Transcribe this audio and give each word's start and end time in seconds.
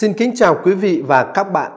Xin 0.00 0.12
kính 0.12 0.34
chào 0.34 0.60
quý 0.64 0.74
vị 0.74 1.02
và 1.06 1.32
các 1.34 1.44
bạn. 1.44 1.72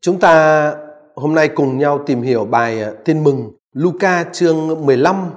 Chúng 0.00 0.20
ta 0.20 0.74
hôm 1.14 1.34
nay 1.34 1.48
cùng 1.48 1.78
nhau 1.78 2.02
tìm 2.06 2.22
hiểu 2.22 2.44
bài 2.44 2.82
à, 2.82 2.92
Tin 3.04 3.24
mừng 3.24 3.52
Luca 3.72 4.24
chương 4.32 4.86
15 4.86 5.30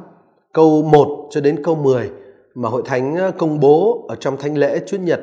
câu 0.54 0.84
1 0.84 1.28
cho 1.32 1.42
đến 1.42 1.64
câu 1.64 1.76
10 1.76 2.12
mà 2.56 2.70
Hội 2.70 2.82
Thánh 2.86 3.16
à, 3.16 3.32
công 3.38 3.60
bố 3.60 4.06
ở 4.10 4.16
trong 4.16 4.38
thánh 4.38 4.58
lễ 4.58 4.82
Chúa 4.88 4.98
Nhật 4.98 5.22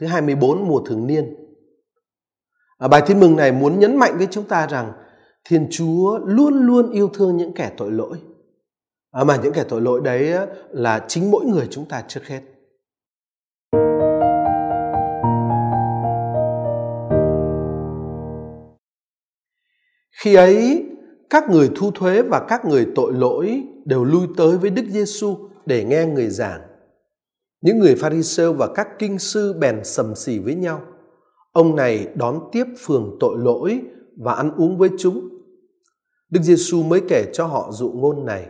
thứ 0.00 0.06
24 0.06 0.68
mùa 0.68 0.80
thường 0.80 1.06
niên. 1.06 1.34
Ở 2.78 2.88
bài 2.88 3.02
Tin 3.06 3.20
mừng 3.20 3.36
này 3.36 3.52
muốn 3.52 3.78
nhấn 3.78 3.96
mạnh 3.96 4.14
với 4.18 4.28
chúng 4.30 4.44
ta 4.44 4.66
rằng 4.66 4.92
Thiên 5.48 5.66
Chúa 5.70 6.18
luôn 6.18 6.66
luôn 6.66 6.90
yêu 6.90 7.10
thương 7.14 7.36
những 7.36 7.52
kẻ 7.52 7.70
tội 7.76 7.92
lỗi. 7.92 8.18
À, 9.10 9.24
mà 9.24 9.36
những 9.36 9.52
kẻ 9.52 9.64
tội 9.68 9.80
lỗi 9.80 10.00
đấy 10.04 10.48
là 10.70 11.04
chính 11.08 11.30
mỗi 11.30 11.44
người 11.44 11.66
chúng 11.70 11.84
ta 11.84 12.02
trước 12.08 12.26
hết. 12.26 12.40
Khi 20.20 20.34
ấy, 20.34 20.86
các 21.30 21.50
người 21.50 21.70
thu 21.76 21.90
thuế 21.90 22.22
và 22.22 22.46
các 22.48 22.64
người 22.64 22.86
tội 22.94 23.12
lỗi 23.12 23.62
đều 23.84 24.04
lui 24.04 24.26
tới 24.36 24.56
với 24.56 24.70
Đức 24.70 24.82
Giêsu 24.88 25.36
để 25.66 25.84
nghe 25.84 26.06
người 26.06 26.30
giảng. 26.30 26.60
Những 27.60 27.78
người 27.78 27.94
Pharisêu 27.94 28.52
và 28.52 28.68
các 28.74 28.88
kinh 28.98 29.18
sư 29.18 29.52
bèn 29.52 29.84
sầm 29.84 30.14
xì 30.14 30.38
với 30.38 30.54
nhau. 30.54 30.80
Ông 31.52 31.76
này 31.76 32.08
đón 32.14 32.40
tiếp 32.52 32.64
phường 32.78 33.16
tội 33.20 33.38
lỗi 33.38 33.80
và 34.16 34.32
ăn 34.32 34.52
uống 34.56 34.78
với 34.78 34.90
chúng. 34.98 35.28
Đức 36.30 36.40
Giêsu 36.42 36.82
mới 36.82 37.00
kể 37.08 37.24
cho 37.32 37.46
họ 37.46 37.70
dụ 37.72 37.90
ngôn 37.90 38.24
này. 38.24 38.46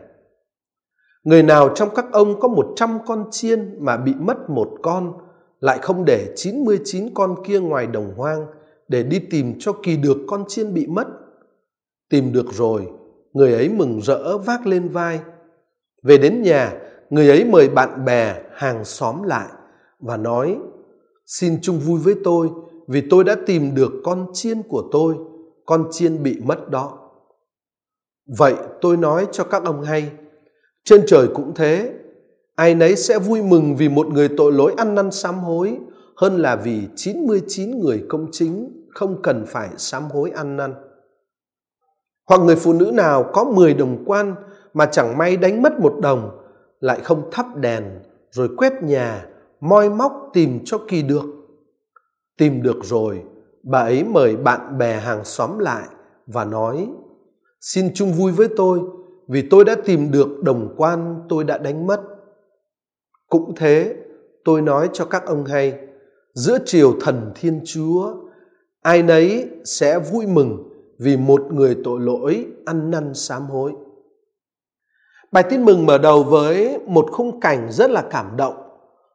Người 1.25 1.43
nào 1.43 1.69
trong 1.75 1.89
các 1.95 2.07
ông 2.13 2.41
có 2.41 2.49
một 2.49 2.67
trăm 2.77 2.99
con 3.07 3.25
chiên 3.31 3.85
mà 3.85 3.97
bị 3.97 4.15
mất 4.15 4.51
một 4.51 4.71
con, 4.83 5.13
lại 5.61 5.79
không 5.83 6.05
để 6.05 6.33
99 6.37 7.15
con 7.15 7.45
kia 7.45 7.61
ngoài 7.61 7.87
đồng 7.87 8.15
hoang 8.17 8.47
để 8.89 9.03
đi 9.03 9.19
tìm 9.19 9.55
cho 9.59 9.73
kỳ 9.83 9.97
được 9.97 10.17
con 10.27 10.45
chiên 10.49 10.75
bị 10.75 10.87
mất– 10.87 11.07
Tìm 12.11 12.33
được 12.33 12.47
rồi, 12.53 12.87
người 13.33 13.53
ấy 13.53 13.69
mừng 13.69 14.01
rỡ 14.01 14.39
vác 14.39 14.67
lên 14.67 14.89
vai. 14.89 15.21
Về 16.03 16.19
đến 16.19 16.43
nhà, 16.43 16.73
người 17.11 17.29
ấy 17.29 17.45
mời 17.45 17.69
bạn 17.69 18.05
bè, 18.05 18.43
hàng 18.53 18.85
xóm 18.85 19.23
lại 19.23 19.49
và 20.01 20.17
nói 20.17 20.59
Xin 21.27 21.59
chung 21.63 21.79
vui 21.79 22.01
với 22.01 22.15
tôi 22.25 22.49
vì 22.89 23.03
tôi 23.11 23.25
đã 23.25 23.37
tìm 23.47 23.75
được 23.75 23.93
con 24.05 24.27
chiên 24.33 24.63
của 24.63 24.89
tôi, 24.93 25.15
con 25.65 25.89
chiên 25.91 26.23
bị 26.23 26.41
mất 26.45 26.71
đó. 26.71 26.99
Vậy 28.39 28.55
tôi 28.81 28.97
nói 28.97 29.27
cho 29.33 29.45
các 29.45 29.65
ông 29.65 29.83
hay, 29.83 30.11
trên 30.85 31.03
trời 31.07 31.29
cũng 31.35 31.55
thế, 31.55 31.93
ai 32.55 32.75
nấy 32.75 32.97
sẽ 32.97 33.19
vui 33.19 33.43
mừng 33.43 33.77
vì 33.77 33.89
một 33.89 34.07
người 34.07 34.29
tội 34.37 34.53
lỗi 34.53 34.75
ăn 34.77 34.95
năn 34.95 35.11
sám 35.11 35.39
hối 35.39 35.79
hơn 36.17 36.37
là 36.37 36.57
vì 36.57 36.89
99 36.97 37.79
người 37.81 38.05
công 38.09 38.27
chính 38.33 38.85
không 38.91 39.23
cần 39.23 39.45
phải 39.47 39.69
sám 39.77 40.03
hối 40.03 40.31
ăn 40.31 40.57
năn. 40.57 40.75
Hoặc 42.27 42.41
người 42.41 42.57
phụ 42.57 42.73
nữ 42.73 42.91
nào 42.95 43.31
có 43.33 43.45
10 43.45 43.75
đồng 43.75 44.05
quan 44.07 44.35
mà 44.75 44.87
chẳng 44.87 45.19
may 45.19 45.37
đánh 45.37 45.63
mất 45.63 45.81
một 45.81 45.95
đồng, 46.03 46.31
lại 46.81 47.01
không 47.01 47.31
thắp 47.31 47.57
đèn, 47.57 47.85
rồi 48.31 48.49
quét 48.57 48.73
nhà, 48.83 49.27
moi 49.61 49.91
móc 49.91 50.31
tìm 50.33 50.61
cho 50.65 50.79
kỳ 50.89 51.03
được. 51.03 51.25
Tìm 52.39 52.63
được 52.63 52.77
rồi, 52.83 53.23
bà 53.63 53.81
ấy 53.81 54.05
mời 54.05 54.37
bạn 54.37 54.79
bè 54.79 55.01
hàng 55.01 55.25
xóm 55.25 55.59
lại 55.59 55.89
và 56.27 56.45
nói, 56.45 56.89
xin 57.61 57.91
chung 57.95 58.13
vui 58.13 58.33
với 58.33 58.49
tôi 58.57 58.81
vì 59.29 59.49
tôi 59.51 59.65
đã 59.65 59.77
tìm 59.85 60.11
được 60.11 60.29
đồng 60.43 60.75
quan 60.77 61.27
tôi 61.29 61.45
đã 61.45 61.59
đánh 61.59 61.87
mất. 61.87 62.01
Cũng 63.29 63.55
thế, 63.57 63.97
tôi 64.45 64.63
nói 64.63 64.91
cho 64.93 65.05
các 65.05 65.27
ông 65.27 65.45
hay, 65.45 65.79
giữa 66.35 66.59
triều 66.65 66.95
thần 67.01 67.33
Thiên 67.35 67.61
Chúa, 67.65 68.15
ai 68.83 69.03
nấy 69.03 69.49
sẽ 69.65 69.99
vui 69.99 70.27
mừng 70.27 70.76
vì 70.99 71.17
một 71.17 71.53
người 71.53 71.77
tội 71.85 72.01
lỗi 72.01 72.47
ăn 72.65 72.91
năn 72.91 73.15
sám 73.15 73.47
hối. 73.47 73.73
Bài 75.33 75.45
tin 75.51 75.65
mừng 75.65 75.87
mở 75.87 75.99
đầu 75.99 76.23
với 76.23 76.79
một 76.87 77.07
khung 77.13 77.41
cảnh 77.41 77.69
rất 77.71 77.91
là 77.91 78.05
cảm 78.11 78.37
động. 78.37 78.55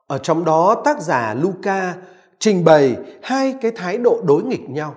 Ở 0.07 0.17
trong 0.17 0.45
đó 0.45 0.81
tác 0.85 1.01
giả 1.01 1.33
Luca 1.41 1.95
trình 2.39 2.65
bày 2.65 2.95
hai 3.21 3.55
cái 3.61 3.71
thái 3.75 3.97
độ 3.97 4.21
đối 4.27 4.43
nghịch 4.43 4.69
nhau. 4.69 4.95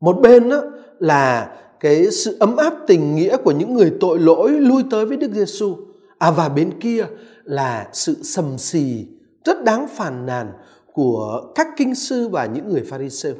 Một 0.00 0.16
bên 0.22 0.48
đó 0.48 0.62
là 0.98 1.56
cái 1.80 2.10
sự 2.10 2.36
ấm 2.40 2.56
áp 2.56 2.74
tình 2.86 3.14
nghĩa 3.16 3.36
của 3.36 3.50
những 3.50 3.74
người 3.74 3.92
tội 4.00 4.18
lỗi 4.18 4.50
lui 4.50 4.82
tới 4.90 5.06
với 5.06 5.16
Đức 5.16 5.30
Giêsu, 5.32 5.76
à 6.18 6.30
và 6.30 6.48
bên 6.48 6.80
kia 6.80 7.06
là 7.44 7.88
sự 7.92 8.14
sầm 8.22 8.58
xì 8.58 9.06
rất 9.44 9.64
đáng 9.64 9.86
phàn 9.88 10.26
nàn 10.26 10.52
của 10.92 11.52
các 11.54 11.66
kinh 11.76 11.94
sư 11.94 12.28
và 12.28 12.46
những 12.46 12.68
người 12.68 12.82
Pharisêu. 12.90 13.34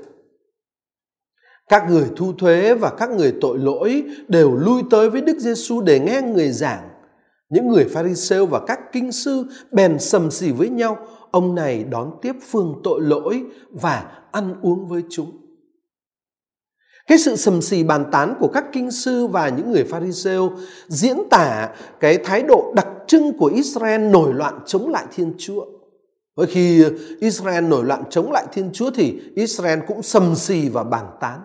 Các 1.68 1.90
người 1.90 2.06
thu 2.16 2.32
thuế 2.32 2.74
và 2.74 2.90
các 2.90 3.10
người 3.10 3.34
tội 3.40 3.58
lỗi 3.58 4.04
đều 4.28 4.56
lui 4.56 4.82
tới 4.90 5.10
với 5.10 5.20
Đức 5.20 5.38
Giêsu 5.38 5.80
để 5.80 6.00
nghe 6.00 6.22
người 6.22 6.52
giảng. 6.52 6.88
Những 7.50 7.68
người 7.68 7.84
Pharisêu 7.84 8.46
và 8.46 8.60
các 8.66 8.80
kinh 8.92 9.12
sư 9.12 9.44
bèn 9.72 9.98
sầm 9.98 10.30
xì 10.30 10.52
với 10.52 10.68
nhau, 10.68 10.98
ông 11.30 11.54
này 11.54 11.84
đón 11.84 12.10
tiếp 12.22 12.32
phương 12.50 12.80
tội 12.84 13.00
lỗi 13.00 13.44
và 13.70 14.06
ăn 14.32 14.54
uống 14.62 14.88
với 14.88 15.02
chúng. 15.10 15.30
Cái 17.06 17.18
sự 17.18 17.36
sầm 17.36 17.62
xì 17.62 17.82
bàn 17.82 18.04
tán 18.12 18.34
của 18.40 18.48
các 18.48 18.64
kinh 18.72 18.90
sư 18.90 19.26
và 19.26 19.48
những 19.48 19.72
người 19.72 19.84
Pharisêu 19.84 20.52
diễn 20.88 21.16
tả 21.30 21.68
cái 22.00 22.18
thái 22.24 22.42
độ 22.42 22.72
đặc 22.76 22.86
trưng 23.06 23.38
của 23.38 23.46
Israel 23.46 24.00
nổi 24.00 24.34
loạn 24.34 24.60
chống 24.66 24.90
lại 24.90 25.04
Thiên 25.14 25.34
Chúa. 25.38 25.66
Với 26.36 26.46
khi 26.46 26.84
Israel 27.20 27.64
nổi 27.64 27.84
loạn 27.84 28.02
chống 28.10 28.32
lại 28.32 28.46
Thiên 28.52 28.70
Chúa 28.72 28.90
thì 28.90 29.20
Israel 29.34 29.78
cũng 29.86 30.02
sầm 30.02 30.34
xì 30.34 30.68
và 30.68 30.84
bàn 30.84 31.06
tán. 31.20 31.40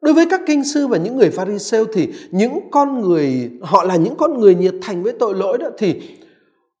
Đối 0.00 0.14
với 0.14 0.26
các 0.30 0.40
kinh 0.46 0.64
sư 0.64 0.86
và 0.86 0.96
những 0.96 1.16
người 1.16 1.30
Pharisêu 1.30 1.84
thì 1.92 2.12
những 2.30 2.60
con 2.70 3.00
người 3.00 3.50
họ 3.62 3.84
là 3.84 3.96
những 3.96 4.14
con 4.16 4.40
người 4.40 4.54
nhiệt 4.54 4.74
thành 4.82 5.02
với 5.02 5.12
tội 5.12 5.34
lỗi 5.34 5.58
đó 5.58 5.68
thì 5.78 6.18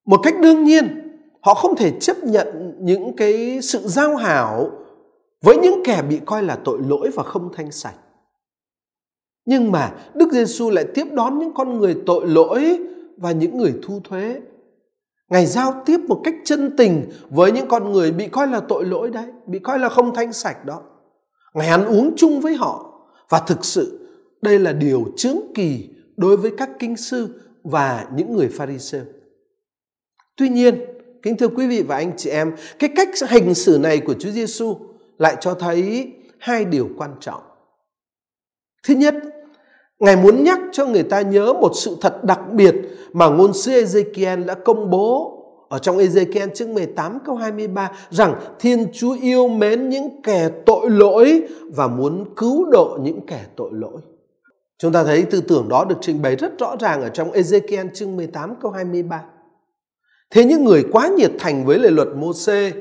một 0.04 0.20
cách 0.22 0.34
đương 0.42 0.64
nhiên 0.64 1.08
họ 1.40 1.54
không 1.54 1.76
thể 1.76 1.92
chấp 2.00 2.24
nhận 2.24 2.74
những 2.80 3.16
cái 3.16 3.58
sự 3.62 3.78
giao 3.84 4.16
hảo 4.16 4.70
với 5.44 5.56
những 5.56 5.82
kẻ 5.84 6.02
bị 6.08 6.20
coi 6.26 6.42
là 6.42 6.58
tội 6.64 6.78
lỗi 6.88 7.10
và 7.14 7.22
không 7.22 7.52
thanh 7.56 7.72
sạch. 7.72 7.94
Nhưng 9.46 9.72
mà 9.72 9.92
Đức 10.14 10.32
Giêsu 10.32 10.70
lại 10.70 10.84
tiếp 10.94 11.06
đón 11.12 11.38
những 11.38 11.54
con 11.54 11.78
người 11.78 11.96
tội 12.06 12.26
lỗi 12.26 12.78
và 13.16 13.32
những 13.32 13.58
người 13.58 13.74
thu 13.82 14.00
thuế. 14.04 14.40
Ngài 15.30 15.46
giao 15.46 15.82
tiếp 15.86 16.00
một 16.08 16.20
cách 16.24 16.34
chân 16.44 16.76
tình 16.76 17.10
với 17.30 17.52
những 17.52 17.68
con 17.68 17.92
người 17.92 18.12
bị 18.12 18.28
coi 18.28 18.46
là 18.46 18.60
tội 18.60 18.84
lỗi 18.84 19.10
đấy, 19.10 19.26
bị 19.46 19.58
coi 19.58 19.78
là 19.78 19.88
không 19.88 20.14
thanh 20.14 20.32
sạch 20.32 20.64
đó. 20.64 20.82
Ngài 21.54 21.68
ăn 21.68 21.84
uống 21.84 22.14
chung 22.16 22.40
với 22.40 22.54
họ 22.54 22.87
và 23.28 23.38
thực 23.38 23.64
sự 23.64 24.08
đây 24.42 24.58
là 24.58 24.72
điều 24.72 25.12
chứng 25.16 25.52
kỳ 25.54 25.88
đối 26.16 26.36
với 26.36 26.52
các 26.58 26.70
kinh 26.78 26.96
sư 26.96 27.40
và 27.62 28.06
những 28.14 28.36
người 28.36 28.48
Pharisêu. 28.48 29.02
Tuy 30.36 30.48
nhiên, 30.48 30.84
kính 31.22 31.36
thưa 31.36 31.48
quý 31.48 31.66
vị 31.66 31.82
và 31.82 31.96
anh 31.96 32.12
chị 32.16 32.30
em, 32.30 32.52
cái 32.78 32.90
cách 32.96 33.08
hành 33.28 33.54
xử 33.54 33.78
này 33.78 33.98
của 33.98 34.14
Chúa 34.14 34.30
Giêsu 34.30 34.76
lại 35.18 35.36
cho 35.40 35.54
thấy 35.54 36.12
hai 36.38 36.64
điều 36.64 36.88
quan 36.96 37.14
trọng. 37.20 37.42
Thứ 38.86 38.94
nhất, 38.94 39.14
Ngài 39.98 40.16
muốn 40.16 40.44
nhắc 40.44 40.60
cho 40.72 40.86
người 40.86 41.02
ta 41.02 41.20
nhớ 41.20 41.52
một 41.52 41.72
sự 41.74 41.96
thật 42.00 42.24
đặc 42.24 42.40
biệt 42.52 42.74
mà 43.12 43.28
ngôn 43.28 43.54
sứ 43.54 43.72
Ezekiel 43.72 44.44
đã 44.44 44.54
công 44.54 44.90
bố 44.90 45.37
ở 45.68 45.78
trong 45.78 45.98
Ezekiel 45.98 46.48
chương 46.54 46.74
18 46.74 47.18
câu 47.24 47.36
23 47.36 47.90
rằng 48.10 48.34
Thiên 48.58 48.86
Chúa 48.92 49.16
yêu 49.22 49.48
mến 49.48 49.88
những 49.88 50.22
kẻ 50.22 50.50
tội 50.66 50.90
lỗi 50.90 51.42
và 51.74 51.88
muốn 51.88 52.34
cứu 52.36 52.70
độ 52.70 52.98
những 53.02 53.20
kẻ 53.26 53.46
tội 53.56 53.70
lỗi. 53.72 54.00
Chúng 54.78 54.92
ta 54.92 55.04
thấy 55.04 55.22
tư 55.22 55.40
tưởng 55.40 55.68
đó 55.68 55.84
được 55.84 55.98
trình 56.00 56.22
bày 56.22 56.36
rất 56.36 56.58
rõ 56.58 56.76
ràng 56.80 57.02
ở 57.02 57.08
trong 57.08 57.30
Ezekiel 57.30 57.88
chương 57.94 58.16
18 58.16 58.54
câu 58.60 58.70
23. 58.70 59.24
Thế 60.30 60.44
những 60.44 60.64
người 60.64 60.84
quá 60.92 61.08
nhiệt 61.08 61.30
thành 61.38 61.64
với 61.64 61.78
lời 61.78 61.90
luật 61.90 62.08
Môsê 62.16 62.72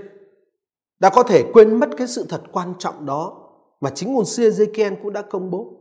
đã 1.00 1.10
có 1.10 1.24
thể 1.24 1.44
quên 1.54 1.80
mất 1.80 1.90
cái 1.98 2.08
sự 2.08 2.26
thật 2.30 2.42
quan 2.52 2.74
trọng 2.80 3.06
đó 3.06 3.50
mà 3.82 3.90
chính 3.90 4.14
ngôn 4.14 4.26
sư 4.26 4.50
Ezekiel 4.50 4.96
cũng 5.04 5.14
đã 5.14 5.22
công 5.22 5.52
bố. 5.52 5.74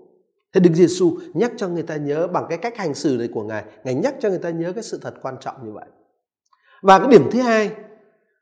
Thế 0.52 0.60
Đức 0.60 0.70
Giêsu 0.75 1.16
nhắc 1.34 1.52
cho 1.56 1.69
người 1.69 1.82
ta 1.82 1.96
nhớ 1.96 2.26
bằng 2.26 2.46
cái 2.48 2.58
cách 2.58 2.76
hành 2.76 2.94
xử 2.94 3.16
này 3.19 3.28
của 3.34 3.42
Ngài, 3.42 3.64
Ngài 3.84 3.94
nhắc 3.94 4.14
cho 4.20 4.28
người 4.28 4.38
ta 4.38 4.50
nhớ 4.50 4.72
cái 4.72 4.82
sự 4.82 4.98
thật 5.02 5.14
quan 5.22 5.36
trọng 5.40 5.54
như 5.64 5.72
vậy. 5.72 5.86
Và 6.82 6.99
cái 6.99 7.08
điểm 7.08 7.28
thứ 7.31 7.40
hai 7.40 7.70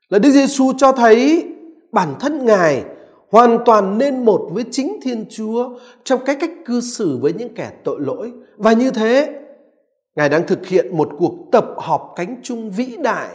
là 0.09 0.19
Đức 0.19 0.31
Giêsu 0.31 0.73
cho 0.77 0.91
thấy 0.91 1.47
bản 1.91 2.13
thân 2.19 2.45
Ngài 2.45 2.83
hoàn 3.29 3.59
toàn 3.65 3.97
nên 3.97 4.25
một 4.25 4.49
với 4.51 4.63
chính 4.71 4.99
Thiên 5.03 5.25
Chúa 5.29 5.69
trong 6.03 6.19
cái 6.25 6.35
cách 6.35 6.51
cư 6.65 6.81
xử 6.81 7.17
với 7.21 7.33
những 7.33 7.53
kẻ 7.55 7.71
tội 7.83 8.01
lỗi. 8.01 8.31
Và 8.57 8.73
như 8.73 8.91
thế, 8.91 9.41
Ngài 10.15 10.29
đang 10.29 10.47
thực 10.47 10.67
hiện 10.67 10.97
một 10.97 11.09
cuộc 11.19 11.33
tập 11.51 11.65
họp 11.77 12.13
cánh 12.15 12.35
chung 12.43 12.71
vĩ 12.71 12.97
đại 13.03 13.29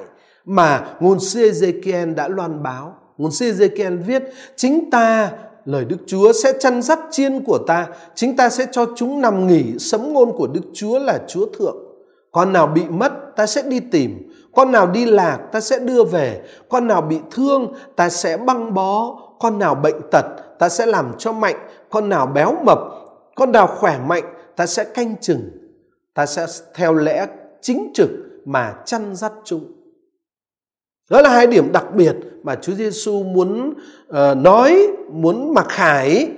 mà 0.44 0.94
ngôn 1.00 1.20
sư 1.20 1.50
Ezekiel 1.50 2.14
đã 2.14 2.28
loan 2.28 2.62
báo. 2.62 2.94
Ngôn 3.18 3.30
sư 3.30 3.52
Ezekiel 3.52 4.02
viết, 4.02 4.22
chính 4.56 4.90
ta 4.90 5.32
lời 5.64 5.84
Đức 5.84 5.96
Chúa 6.06 6.32
sẽ 6.32 6.52
chăn 6.60 6.82
dắt 6.82 6.98
chiên 7.10 7.44
của 7.44 7.58
ta, 7.58 7.86
chính 8.14 8.36
ta 8.36 8.50
sẽ 8.50 8.66
cho 8.72 8.86
chúng 8.96 9.20
nằm 9.20 9.46
nghỉ, 9.46 9.78
sấm 9.78 10.12
ngôn 10.12 10.32
của 10.36 10.46
Đức 10.46 10.62
Chúa 10.72 10.98
là 10.98 11.20
Chúa 11.28 11.46
thượng. 11.46 11.76
Con 12.32 12.52
nào 12.52 12.66
bị 12.66 12.82
mất 12.88 13.12
ta 13.36 13.46
sẽ 13.46 13.62
đi 13.62 13.80
tìm, 13.80 14.29
con 14.54 14.72
nào 14.72 14.86
đi 14.86 15.04
lạc 15.04 15.38
ta 15.52 15.60
sẽ 15.60 15.78
đưa 15.78 16.04
về 16.04 16.42
con 16.68 16.86
nào 16.86 17.02
bị 17.02 17.18
thương 17.30 17.74
ta 17.96 18.08
sẽ 18.08 18.36
băng 18.36 18.74
bó 18.74 19.20
con 19.40 19.58
nào 19.58 19.74
bệnh 19.74 20.00
tật 20.10 20.24
ta 20.58 20.68
sẽ 20.68 20.86
làm 20.86 21.12
cho 21.18 21.32
mạnh 21.32 21.56
con 21.90 22.08
nào 22.08 22.26
béo 22.26 22.56
mập 22.64 22.78
con 23.36 23.52
nào 23.52 23.66
khỏe 23.66 23.98
mạnh 24.06 24.24
ta 24.56 24.66
sẽ 24.66 24.84
canh 24.84 25.16
chừng 25.20 25.50
ta 26.14 26.26
sẽ 26.26 26.46
theo 26.74 26.94
lẽ 26.94 27.26
chính 27.60 27.90
trực 27.94 28.10
mà 28.44 28.74
chăn 28.86 29.16
dắt 29.16 29.32
chúng. 29.44 29.72
Đó 31.10 31.20
là 31.20 31.30
hai 31.30 31.46
điểm 31.46 31.72
đặc 31.72 31.94
biệt 31.94 32.16
mà 32.42 32.56
Chúa 32.56 32.72
Giêsu 32.72 33.22
muốn 33.22 33.70
uh, 33.70 34.36
nói 34.36 34.88
muốn 35.12 35.54
mặc 35.54 35.66
khải 35.68 36.30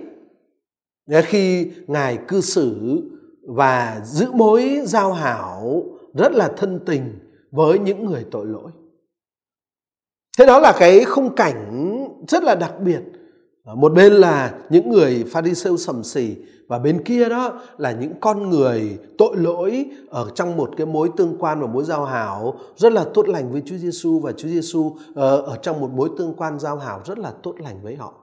khi 1.25 1.71
ngài 1.87 2.19
cư 2.29 2.41
xử 2.41 3.01
và 3.43 4.01
giữ 4.05 4.27
mối 4.33 4.81
giao 4.85 5.13
hảo 5.13 5.83
rất 6.15 6.33
là 6.33 6.49
thân 6.57 6.81
tình 6.87 7.19
với 7.53 7.79
những 7.79 8.05
người 8.05 8.27
tội 8.31 8.47
lỗi 8.47 8.71
thế 10.39 10.47
đó 10.47 10.59
là 10.59 10.73
cái 10.79 11.05
khung 11.05 11.35
cảnh 11.35 11.89
rất 12.29 12.43
là 12.43 12.55
đặc 12.55 12.75
biệt 12.81 13.01
một 13.65 13.93
bên 13.93 14.13
là 14.13 14.55
những 14.71 14.91
người 14.91 15.25
pha 15.33 15.43
ri 15.43 15.55
sêu 15.55 15.77
sầm 15.77 16.05
xì 16.05 16.37
và 16.69 16.79
bên 16.79 17.05
kia 17.05 17.29
đó 17.29 17.61
là 17.79 17.93
những 17.93 18.13
con 18.21 18.51
người 18.51 18.99
tội 19.19 19.37
lỗi 19.37 19.87
ở 20.11 20.31
trong 20.35 20.57
một 20.57 20.71
cái 20.77 20.87
mối 20.87 21.11
tương 21.17 21.37
quan 21.39 21.61
và 21.61 21.67
mối 21.67 21.85
giao 21.85 22.05
hảo 22.05 22.59
rất 22.77 22.93
là 22.93 23.05
tốt 23.15 23.29
lành 23.29 23.53
với 23.53 23.63
Chúa 23.67 23.77
Giêsu 23.77 24.21
và 24.21 24.33
Chúa 24.33 24.49
Giêsu 24.49 24.97
ờ, 25.15 25.37
ở 25.37 25.57
trong 25.63 25.81
một 25.81 25.91
mối 25.91 26.11
tương 26.19 26.35
quan 26.35 26.59
giao 26.59 26.77
hảo 26.77 27.01
rất 27.05 27.19
là 27.19 27.33
tốt 27.43 27.55
lành 27.59 27.83
với 27.83 27.97
họ. 27.97 28.15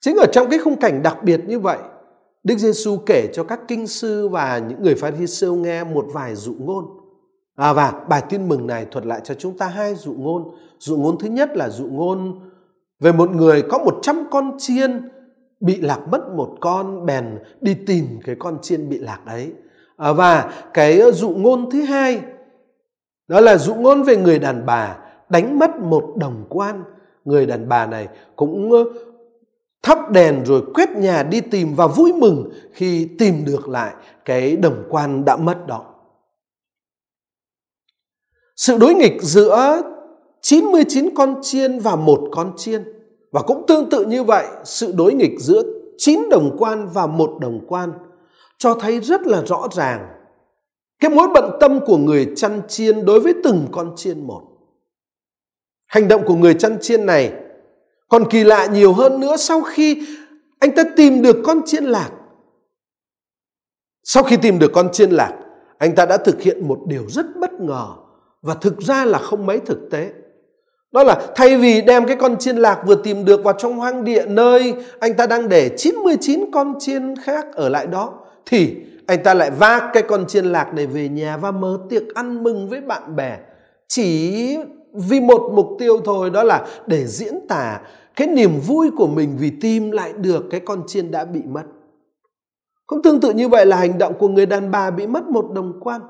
Chính 0.00 0.16
ở 0.16 0.26
trong 0.32 0.50
cái 0.50 0.58
khung 0.58 0.76
cảnh 0.76 1.02
đặc 1.02 1.16
biệt 1.22 1.40
như 1.46 1.58
vậy, 1.58 1.78
Đức 2.44 2.56
Giêsu 2.58 2.96
kể 3.06 3.28
cho 3.34 3.44
các 3.44 3.60
kinh 3.68 3.86
sư 3.86 4.28
và 4.28 4.58
những 4.68 4.82
người 4.82 4.94
pha 4.94 5.10
ri 5.10 5.26
sêu 5.26 5.54
nghe 5.54 5.84
một 5.84 6.06
vài 6.12 6.34
dụ 6.34 6.54
ngôn. 6.58 6.84
À, 7.56 7.72
và 7.72 7.92
bài 8.08 8.22
tin 8.28 8.48
mừng 8.48 8.66
này 8.66 8.86
thuật 8.90 9.06
lại 9.06 9.20
cho 9.24 9.34
chúng 9.34 9.58
ta 9.58 9.66
hai 9.66 9.94
dụ 9.94 10.14
ngôn. 10.18 10.54
Dụ 10.78 10.96
ngôn 10.96 11.18
thứ 11.18 11.28
nhất 11.28 11.56
là 11.56 11.68
dụ 11.68 11.86
ngôn 11.86 12.40
về 13.00 13.12
một 13.12 13.30
người 13.30 13.62
có 13.62 13.78
một 13.78 13.98
trăm 14.02 14.24
con 14.30 14.56
chiên 14.58 15.08
bị 15.60 15.80
lạc 15.80 16.00
mất 16.10 16.28
một 16.36 16.56
con 16.60 17.06
bèn 17.06 17.38
đi 17.60 17.74
tìm 17.74 18.20
cái 18.24 18.36
con 18.38 18.58
chiên 18.62 18.88
bị 18.88 18.98
lạc 18.98 19.20
ấy 19.26 19.52
À, 19.96 20.12
và 20.12 20.52
cái 20.74 21.12
dụ 21.12 21.30
ngôn 21.30 21.70
thứ 21.70 21.82
hai 21.82 22.20
đó 23.28 23.40
là 23.40 23.56
dụ 23.56 23.74
ngôn 23.74 24.02
về 24.02 24.16
người 24.16 24.38
đàn 24.38 24.66
bà 24.66 24.96
đánh 25.28 25.58
mất 25.58 25.78
một 25.78 26.12
đồng 26.16 26.44
quan. 26.48 26.84
Người 27.24 27.46
đàn 27.46 27.68
bà 27.68 27.86
này 27.86 28.08
cũng 28.36 28.72
thắp 29.82 30.10
đèn 30.10 30.44
rồi 30.44 30.62
quét 30.74 30.90
nhà 30.90 31.22
đi 31.22 31.40
tìm 31.40 31.74
và 31.74 31.86
vui 31.86 32.12
mừng 32.12 32.50
khi 32.72 33.08
tìm 33.18 33.44
được 33.44 33.68
lại 33.68 33.94
cái 34.24 34.56
đồng 34.56 34.84
quan 34.88 35.24
đã 35.24 35.36
mất 35.36 35.66
đó. 35.66 35.93
Sự 38.56 38.78
đối 38.78 38.94
nghịch 38.94 39.22
giữa 39.22 39.82
99 40.40 41.14
con 41.14 41.38
chiên 41.42 41.78
và 41.78 41.96
một 41.96 42.28
con 42.32 42.52
chiên. 42.56 42.84
Và 43.32 43.42
cũng 43.42 43.64
tương 43.66 43.90
tự 43.90 44.04
như 44.04 44.24
vậy, 44.24 44.46
sự 44.64 44.92
đối 44.96 45.14
nghịch 45.14 45.40
giữa 45.40 45.62
9 45.98 46.28
đồng 46.30 46.56
quan 46.58 46.88
và 46.88 47.06
một 47.06 47.36
đồng 47.40 47.60
quan 47.68 47.92
cho 48.58 48.74
thấy 48.74 49.00
rất 49.00 49.26
là 49.26 49.42
rõ 49.46 49.68
ràng 49.72 50.08
cái 51.00 51.10
mối 51.10 51.28
bận 51.34 51.50
tâm 51.60 51.80
của 51.86 51.96
người 51.96 52.32
chăn 52.36 52.60
chiên 52.68 53.04
đối 53.04 53.20
với 53.20 53.34
từng 53.44 53.66
con 53.72 53.92
chiên 53.96 54.26
một. 54.26 54.42
Hành 55.86 56.08
động 56.08 56.22
của 56.26 56.34
người 56.34 56.54
chăn 56.54 56.78
chiên 56.80 57.06
này 57.06 57.32
còn 58.08 58.30
kỳ 58.30 58.44
lạ 58.44 58.66
nhiều 58.66 58.92
hơn 58.92 59.20
nữa 59.20 59.36
sau 59.36 59.62
khi 59.62 60.06
anh 60.58 60.74
ta 60.76 60.82
tìm 60.96 61.22
được 61.22 61.36
con 61.44 61.60
chiên 61.66 61.84
lạc. 61.84 62.10
Sau 64.04 64.22
khi 64.22 64.36
tìm 64.36 64.58
được 64.58 64.70
con 64.74 64.88
chiên 64.92 65.10
lạc, 65.10 65.38
anh 65.78 65.94
ta 65.94 66.06
đã 66.06 66.16
thực 66.16 66.42
hiện 66.42 66.68
một 66.68 66.78
điều 66.86 67.04
rất 67.08 67.26
bất 67.40 67.52
ngờ 67.52 67.88
và 68.44 68.54
thực 68.54 68.80
ra 68.80 69.04
là 69.04 69.18
không 69.18 69.46
mấy 69.46 69.58
thực 69.58 69.90
tế. 69.90 70.12
Đó 70.92 71.02
là 71.02 71.26
thay 71.34 71.56
vì 71.56 71.80
đem 71.80 72.06
cái 72.06 72.16
con 72.16 72.36
chiên 72.38 72.56
lạc 72.56 72.82
vừa 72.86 72.94
tìm 72.94 73.24
được 73.24 73.44
vào 73.44 73.54
trong 73.58 73.76
hoang 73.76 74.04
địa 74.04 74.26
nơi 74.26 74.74
anh 75.00 75.14
ta 75.14 75.26
đang 75.26 75.48
để 75.48 75.70
99 75.76 76.44
con 76.52 76.74
chiên 76.78 77.14
khác 77.24 77.46
ở 77.52 77.68
lại 77.68 77.86
đó, 77.86 78.12
thì 78.46 78.76
anh 79.06 79.22
ta 79.24 79.34
lại 79.34 79.50
vác 79.50 79.82
cái 79.92 80.02
con 80.02 80.26
chiên 80.26 80.44
lạc 80.44 80.74
này 80.74 80.86
về 80.86 81.08
nhà 81.08 81.36
và 81.36 81.50
mở 81.50 81.78
tiệc 81.90 82.14
ăn 82.14 82.42
mừng 82.42 82.68
với 82.68 82.80
bạn 82.80 83.16
bè. 83.16 83.38
Chỉ 83.88 84.56
vì 84.92 85.20
một 85.20 85.50
mục 85.54 85.68
tiêu 85.78 86.00
thôi, 86.04 86.30
đó 86.30 86.42
là 86.42 86.66
để 86.86 87.04
diễn 87.06 87.34
tả 87.48 87.80
cái 88.16 88.28
niềm 88.28 88.60
vui 88.66 88.90
của 88.96 89.06
mình 89.06 89.36
vì 89.38 89.52
tìm 89.60 89.90
lại 89.90 90.12
được 90.12 90.44
cái 90.50 90.60
con 90.60 90.82
chiên 90.86 91.10
đã 91.10 91.24
bị 91.24 91.40
mất. 91.44 91.62
Cũng 92.86 93.02
tương 93.02 93.20
tự 93.20 93.32
như 93.32 93.48
vậy 93.48 93.66
là 93.66 93.76
hành 93.76 93.98
động 93.98 94.14
của 94.18 94.28
người 94.28 94.46
đàn 94.46 94.70
bà 94.70 94.90
bị 94.90 95.06
mất 95.06 95.24
một 95.24 95.52
đồng 95.54 95.80
quan. 95.80 96.00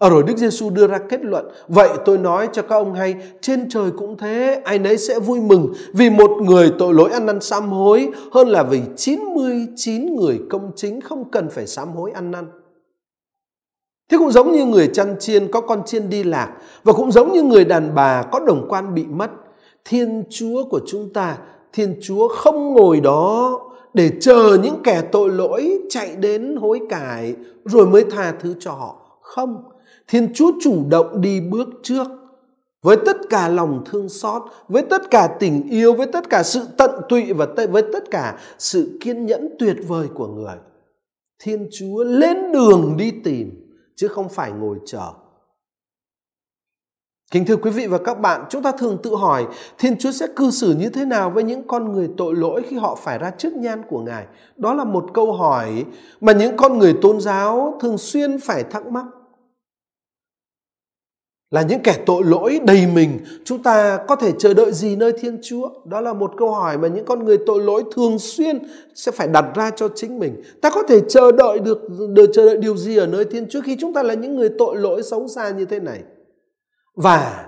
Ở 0.00 0.10
rồi 0.10 0.22
Đức 0.22 0.36
Giêsu 0.36 0.70
đưa 0.70 0.86
ra 0.86 0.98
kết 0.98 1.24
luận, 1.24 1.48
vậy 1.68 1.88
tôi 2.04 2.18
nói 2.18 2.48
cho 2.52 2.62
các 2.62 2.76
ông 2.76 2.94
hay, 2.94 3.14
trên 3.40 3.68
trời 3.68 3.90
cũng 3.98 4.16
thế, 4.16 4.62
ai 4.64 4.78
nấy 4.78 4.98
sẽ 4.98 5.18
vui 5.18 5.40
mừng 5.40 5.72
vì 5.92 6.10
một 6.10 6.30
người 6.42 6.72
tội 6.78 6.94
lỗi 6.94 7.10
ăn 7.10 7.26
năn 7.26 7.40
sám 7.40 7.68
hối 7.68 8.08
hơn 8.32 8.48
là 8.48 8.62
vì 8.62 8.82
99 8.96 10.16
người 10.16 10.40
công 10.50 10.70
chính 10.76 11.00
không 11.00 11.30
cần 11.30 11.48
phải 11.50 11.66
sám 11.66 11.88
hối 11.88 12.10
ăn 12.10 12.30
năn. 12.30 12.46
Thế 14.10 14.18
cũng 14.18 14.30
giống 14.30 14.52
như 14.52 14.64
người 14.64 14.90
chăn 14.92 15.16
chiên 15.18 15.52
có 15.52 15.60
con 15.60 15.82
chiên 15.86 16.10
đi 16.10 16.22
lạc 16.22 16.52
và 16.84 16.92
cũng 16.92 17.12
giống 17.12 17.32
như 17.32 17.42
người 17.42 17.64
đàn 17.64 17.94
bà 17.94 18.22
có 18.22 18.40
đồng 18.40 18.66
quan 18.68 18.94
bị 18.94 19.04
mất. 19.04 19.30
Thiên 19.84 20.24
Chúa 20.30 20.64
của 20.70 20.80
chúng 20.86 21.12
ta, 21.12 21.38
Thiên 21.72 21.96
Chúa 22.02 22.28
không 22.28 22.74
ngồi 22.74 23.00
đó 23.00 23.60
để 23.94 24.10
chờ 24.20 24.58
những 24.62 24.82
kẻ 24.84 25.02
tội 25.12 25.30
lỗi 25.30 25.78
chạy 25.88 26.16
đến 26.16 26.56
hối 26.56 26.80
cải 26.90 27.34
rồi 27.64 27.86
mới 27.86 28.04
tha 28.10 28.34
thứ 28.40 28.54
cho 28.60 28.72
họ. 28.72 28.96
Không, 29.20 29.62
Thiên 30.10 30.34
Chúa 30.34 30.52
chủ 30.62 30.84
động 30.88 31.20
đi 31.20 31.40
bước 31.40 31.68
trước 31.82 32.06
với 32.82 32.96
tất 33.06 33.16
cả 33.30 33.48
lòng 33.48 33.84
thương 33.86 34.08
xót, 34.08 34.42
với 34.68 34.82
tất 34.82 35.10
cả 35.10 35.36
tình 35.40 35.68
yêu, 35.70 35.94
với 35.94 36.06
tất 36.06 36.30
cả 36.30 36.42
sự 36.42 36.66
tận 36.76 36.90
tụy 37.08 37.32
và 37.32 37.46
với 37.70 37.82
tất 37.92 38.10
cả 38.10 38.38
sự 38.58 38.98
kiên 39.00 39.26
nhẫn 39.26 39.48
tuyệt 39.58 39.76
vời 39.86 40.08
của 40.14 40.26
người. 40.26 40.54
Thiên 41.38 41.68
Chúa 41.72 42.04
lên 42.04 42.52
đường 42.52 42.94
đi 42.98 43.10
tìm 43.24 43.50
chứ 43.96 44.08
không 44.08 44.28
phải 44.28 44.52
ngồi 44.52 44.78
chờ. 44.86 45.12
Kính 47.30 47.46
thưa 47.46 47.56
quý 47.56 47.70
vị 47.70 47.86
và 47.86 47.98
các 47.98 48.20
bạn, 48.20 48.44
chúng 48.50 48.62
ta 48.62 48.72
thường 48.72 48.98
tự 49.02 49.14
hỏi 49.14 49.46
Thiên 49.78 49.98
Chúa 49.98 50.10
sẽ 50.10 50.26
cư 50.36 50.50
xử 50.50 50.74
như 50.74 50.88
thế 50.88 51.04
nào 51.04 51.30
với 51.30 51.44
những 51.44 51.66
con 51.66 51.92
người 51.92 52.10
tội 52.16 52.34
lỗi 52.34 52.62
khi 52.68 52.76
họ 52.76 52.94
phải 52.94 53.18
ra 53.18 53.30
trước 53.30 53.52
nhan 53.52 53.82
của 53.88 54.00
Ngài? 54.00 54.26
Đó 54.56 54.74
là 54.74 54.84
một 54.84 55.06
câu 55.14 55.32
hỏi 55.32 55.84
mà 56.20 56.32
những 56.32 56.56
con 56.56 56.78
người 56.78 56.94
tôn 57.02 57.20
giáo 57.20 57.78
thường 57.80 57.98
xuyên 57.98 58.38
phải 58.40 58.64
thắc 58.64 58.86
mắc 58.86 59.04
là 61.50 61.62
những 61.62 61.80
kẻ 61.80 61.98
tội 62.06 62.24
lỗi 62.24 62.60
đầy 62.64 62.86
mình. 62.94 63.18
Chúng 63.44 63.62
ta 63.62 63.98
có 64.08 64.16
thể 64.16 64.32
chờ 64.38 64.54
đợi 64.54 64.72
gì 64.72 64.96
nơi 64.96 65.12
thiên 65.12 65.38
chúa? 65.42 65.70
Đó 65.84 66.00
là 66.00 66.12
một 66.12 66.32
câu 66.36 66.52
hỏi 66.52 66.78
mà 66.78 66.88
những 66.88 67.04
con 67.04 67.24
người 67.24 67.38
tội 67.46 67.62
lỗi 67.62 67.84
thường 67.94 68.18
xuyên 68.18 68.58
sẽ 68.94 69.12
phải 69.12 69.28
đặt 69.28 69.44
ra 69.54 69.70
cho 69.70 69.88
chính 69.94 70.18
mình. 70.18 70.42
Ta 70.62 70.70
có 70.70 70.82
thể 70.82 71.00
chờ 71.08 71.32
đợi 71.32 71.58
được, 71.58 71.78
được 72.12 72.30
chờ 72.32 72.44
đợi 72.46 72.56
điều 72.56 72.76
gì 72.76 72.96
ở 72.96 73.06
nơi 73.06 73.24
thiên 73.24 73.48
chúa 73.50 73.60
khi 73.60 73.76
chúng 73.80 73.92
ta 73.92 74.02
là 74.02 74.14
những 74.14 74.36
người 74.36 74.50
tội 74.58 74.76
lỗi 74.76 75.02
xấu 75.02 75.28
xa 75.28 75.50
như 75.50 75.64
thế 75.64 75.80
này? 75.80 76.00
Và 76.94 77.46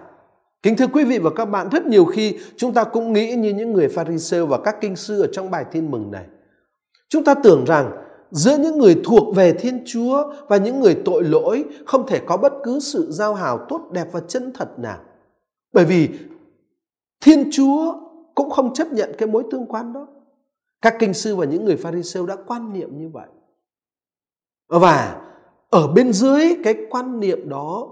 kính 0.63 0.77
thưa 0.77 0.87
quý 0.93 1.05
vị 1.05 1.19
và 1.19 1.31
các 1.37 1.45
bạn 1.45 1.69
rất 1.73 1.87
nhiều 1.87 2.05
khi 2.05 2.39
chúng 2.57 2.75
ta 2.75 2.85
cũng 2.85 3.13
nghĩ 3.13 3.35
như 3.35 3.51
những 3.51 3.73
người 3.73 3.89
pharisêu 3.89 4.47
và 4.47 4.59
các 4.59 4.77
kinh 4.81 4.97
sư 4.97 5.21
ở 5.21 5.27
trong 5.33 5.51
bài 5.51 5.65
tin 5.73 5.91
mừng 5.91 6.11
này. 6.11 6.25
Chúng 7.09 7.25
ta 7.25 7.35
tưởng 7.35 7.65
rằng 7.65 7.91
giữa 8.33 8.59
những 8.59 8.79
người 8.79 9.01
thuộc 9.05 9.37
về 9.37 9.53
Thiên 9.53 9.83
Chúa 9.87 10.33
và 10.49 10.57
những 10.57 10.81
người 10.81 11.03
tội 11.05 11.25
lỗi, 11.25 11.65
không 11.87 12.07
thể 12.07 12.21
có 12.27 12.37
bất 12.37 12.53
cứ 12.65 12.81
sự 12.81 13.07
giao 13.11 13.35
hào 13.35 13.67
tốt 13.69 13.89
đẹp 13.93 14.07
và 14.13 14.21
chân 14.29 14.53
thật 14.55 14.79
nào. 14.79 14.99
Bởi 15.73 15.85
vì 15.85 16.09
Thiên 17.21 17.51
Chúa 17.53 17.95
cũng 18.35 18.51
không 18.51 18.75
chấp 18.75 18.93
nhận 18.93 19.13
cái 19.19 19.29
mối 19.29 19.45
tương 19.51 19.67
quan 19.67 19.93
đó. 19.93 20.07
Các 20.83 20.97
kinh 20.99 21.15
sư 21.15 21.37
và 21.37 21.45
những 21.45 21.65
người 21.65 21.77
Pharisêu 21.77 22.27
đã 22.27 22.37
quan 22.47 22.73
niệm 22.73 22.99
như 22.99 23.09
vậy. 23.09 23.29
Và 24.69 25.21
ở 25.71 25.89
bên 25.89 26.13
dưới 26.13 26.57
cái 26.65 26.75
quan 26.91 27.21
niệm 27.21 27.49
đó 27.49 27.89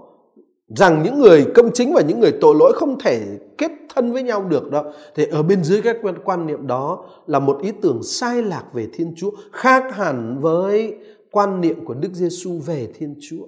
rằng 0.75 1.03
những 1.03 1.19
người 1.19 1.45
công 1.55 1.71
chính 1.73 1.93
và 1.93 2.01
những 2.01 2.19
người 2.19 2.31
tội 2.41 2.55
lỗi 2.59 2.73
không 2.75 2.99
thể 2.99 3.21
kết 3.57 3.71
thân 3.95 4.11
với 4.11 4.23
nhau 4.23 4.45
được 4.49 4.71
đó, 4.71 4.83
thì 5.15 5.25
ở 5.25 5.43
bên 5.43 5.63
dưới 5.63 5.81
các 5.81 5.97
quan 6.23 6.47
niệm 6.47 6.67
đó 6.67 7.05
là 7.27 7.39
một 7.39 7.59
ý 7.61 7.71
tưởng 7.81 8.03
sai 8.03 8.41
lạc 8.41 8.63
về 8.73 8.87
Thiên 8.93 9.13
Chúa, 9.17 9.31
khác 9.51 9.83
hẳn 9.95 10.39
với 10.39 10.95
quan 11.31 11.61
niệm 11.61 11.85
của 11.85 11.93
Đức 11.93 12.13
Giêsu 12.13 12.59
về 12.65 12.87
Thiên 12.93 13.15
Chúa. 13.21 13.45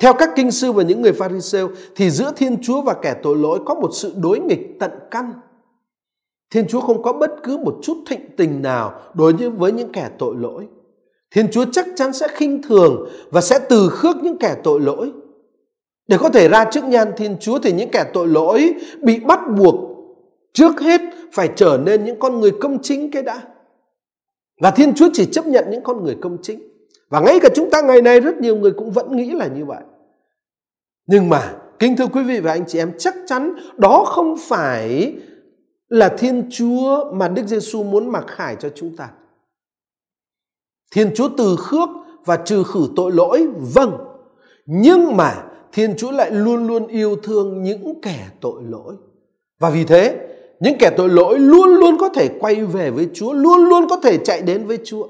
Theo 0.00 0.12
các 0.14 0.30
kinh 0.36 0.50
sư 0.50 0.72
và 0.72 0.82
những 0.82 1.02
người 1.02 1.12
Pharisêu, 1.12 1.70
thì 1.96 2.10
giữa 2.10 2.32
Thiên 2.36 2.62
Chúa 2.62 2.82
và 2.82 2.94
kẻ 3.02 3.16
tội 3.22 3.36
lỗi 3.36 3.60
có 3.66 3.74
một 3.74 3.90
sự 3.92 4.12
đối 4.22 4.40
nghịch 4.40 4.76
tận 4.80 4.90
căn. 5.10 5.32
Thiên 6.50 6.66
Chúa 6.68 6.80
không 6.80 7.02
có 7.02 7.12
bất 7.12 7.30
cứ 7.42 7.56
một 7.56 7.78
chút 7.82 7.96
thịnh 8.06 8.36
tình 8.36 8.62
nào 8.62 9.00
đối 9.14 9.32
với 9.32 9.72
những 9.72 9.92
kẻ 9.92 10.10
tội 10.18 10.34
lỗi. 10.38 10.66
Thiên 11.30 11.50
Chúa 11.50 11.64
chắc 11.72 11.86
chắn 11.96 12.12
sẽ 12.12 12.28
khinh 12.34 12.62
thường 12.62 13.08
và 13.30 13.40
sẽ 13.40 13.58
từ 13.68 13.88
khước 13.88 14.16
những 14.16 14.38
kẻ 14.38 14.56
tội 14.64 14.80
lỗi. 14.80 15.12
Để 16.08 16.16
có 16.20 16.28
thể 16.28 16.48
ra 16.48 16.64
trước 16.64 16.84
nhan 16.84 17.12
Thiên 17.16 17.36
Chúa 17.40 17.58
thì 17.58 17.72
những 17.72 17.90
kẻ 17.90 18.04
tội 18.12 18.28
lỗi 18.28 18.74
bị 19.02 19.20
bắt 19.20 19.40
buộc 19.56 19.74
trước 20.52 20.80
hết 20.80 21.00
phải 21.32 21.48
trở 21.56 21.80
nên 21.84 22.04
những 22.04 22.18
con 22.18 22.40
người 22.40 22.52
công 22.60 22.82
chính 22.82 23.10
cái 23.10 23.22
đã. 23.22 23.42
Và 24.60 24.70
Thiên 24.70 24.94
Chúa 24.94 25.08
chỉ 25.12 25.26
chấp 25.26 25.46
nhận 25.46 25.64
những 25.70 25.82
con 25.82 26.04
người 26.04 26.16
công 26.20 26.36
chính. 26.42 26.62
Và 27.08 27.20
ngay 27.20 27.40
cả 27.42 27.48
chúng 27.54 27.70
ta 27.70 27.82
ngày 27.82 28.02
nay 28.02 28.20
rất 28.20 28.36
nhiều 28.36 28.56
người 28.56 28.72
cũng 28.72 28.90
vẫn 28.90 29.16
nghĩ 29.16 29.30
là 29.30 29.46
như 29.46 29.64
vậy. 29.64 29.82
Nhưng 31.06 31.28
mà 31.28 31.54
kính 31.78 31.96
thưa 31.96 32.06
quý 32.06 32.22
vị 32.22 32.40
và 32.40 32.52
anh 32.52 32.64
chị 32.66 32.78
em 32.78 32.92
chắc 32.98 33.14
chắn 33.26 33.54
đó 33.76 34.04
không 34.06 34.36
phải 34.48 35.14
là 35.88 36.08
Thiên 36.08 36.48
Chúa 36.50 37.12
mà 37.12 37.28
Đức 37.28 37.46
Giêsu 37.46 37.82
muốn 37.82 38.12
mặc 38.12 38.24
khải 38.26 38.56
cho 38.60 38.68
chúng 38.74 38.96
ta. 38.96 39.10
Thiên 40.94 41.14
Chúa 41.14 41.28
từ 41.36 41.56
khước 41.56 41.88
và 42.24 42.36
trừ 42.36 42.62
khử 42.64 42.88
tội 42.96 43.12
lỗi, 43.12 43.48
vâng. 43.74 43.92
Nhưng 44.66 45.16
mà 45.16 45.44
Thiên 45.72 45.94
Chúa 45.96 46.10
lại 46.10 46.30
luôn 46.30 46.66
luôn 46.66 46.86
yêu 46.86 47.16
thương 47.22 47.62
những 47.62 48.00
kẻ 48.00 48.28
tội 48.40 48.62
lỗi. 48.68 48.94
Và 49.58 49.70
vì 49.70 49.84
thế, 49.84 50.16
những 50.60 50.76
kẻ 50.78 50.90
tội 50.96 51.08
lỗi 51.08 51.38
luôn 51.38 51.68
luôn 51.68 51.96
có 51.98 52.08
thể 52.08 52.28
quay 52.40 52.64
về 52.64 52.90
với 52.90 53.08
Chúa, 53.14 53.32
luôn 53.32 53.64
luôn 53.64 53.86
có 53.90 53.96
thể 53.96 54.18
chạy 54.24 54.42
đến 54.42 54.66
với 54.66 54.78
Chúa. 54.84 55.06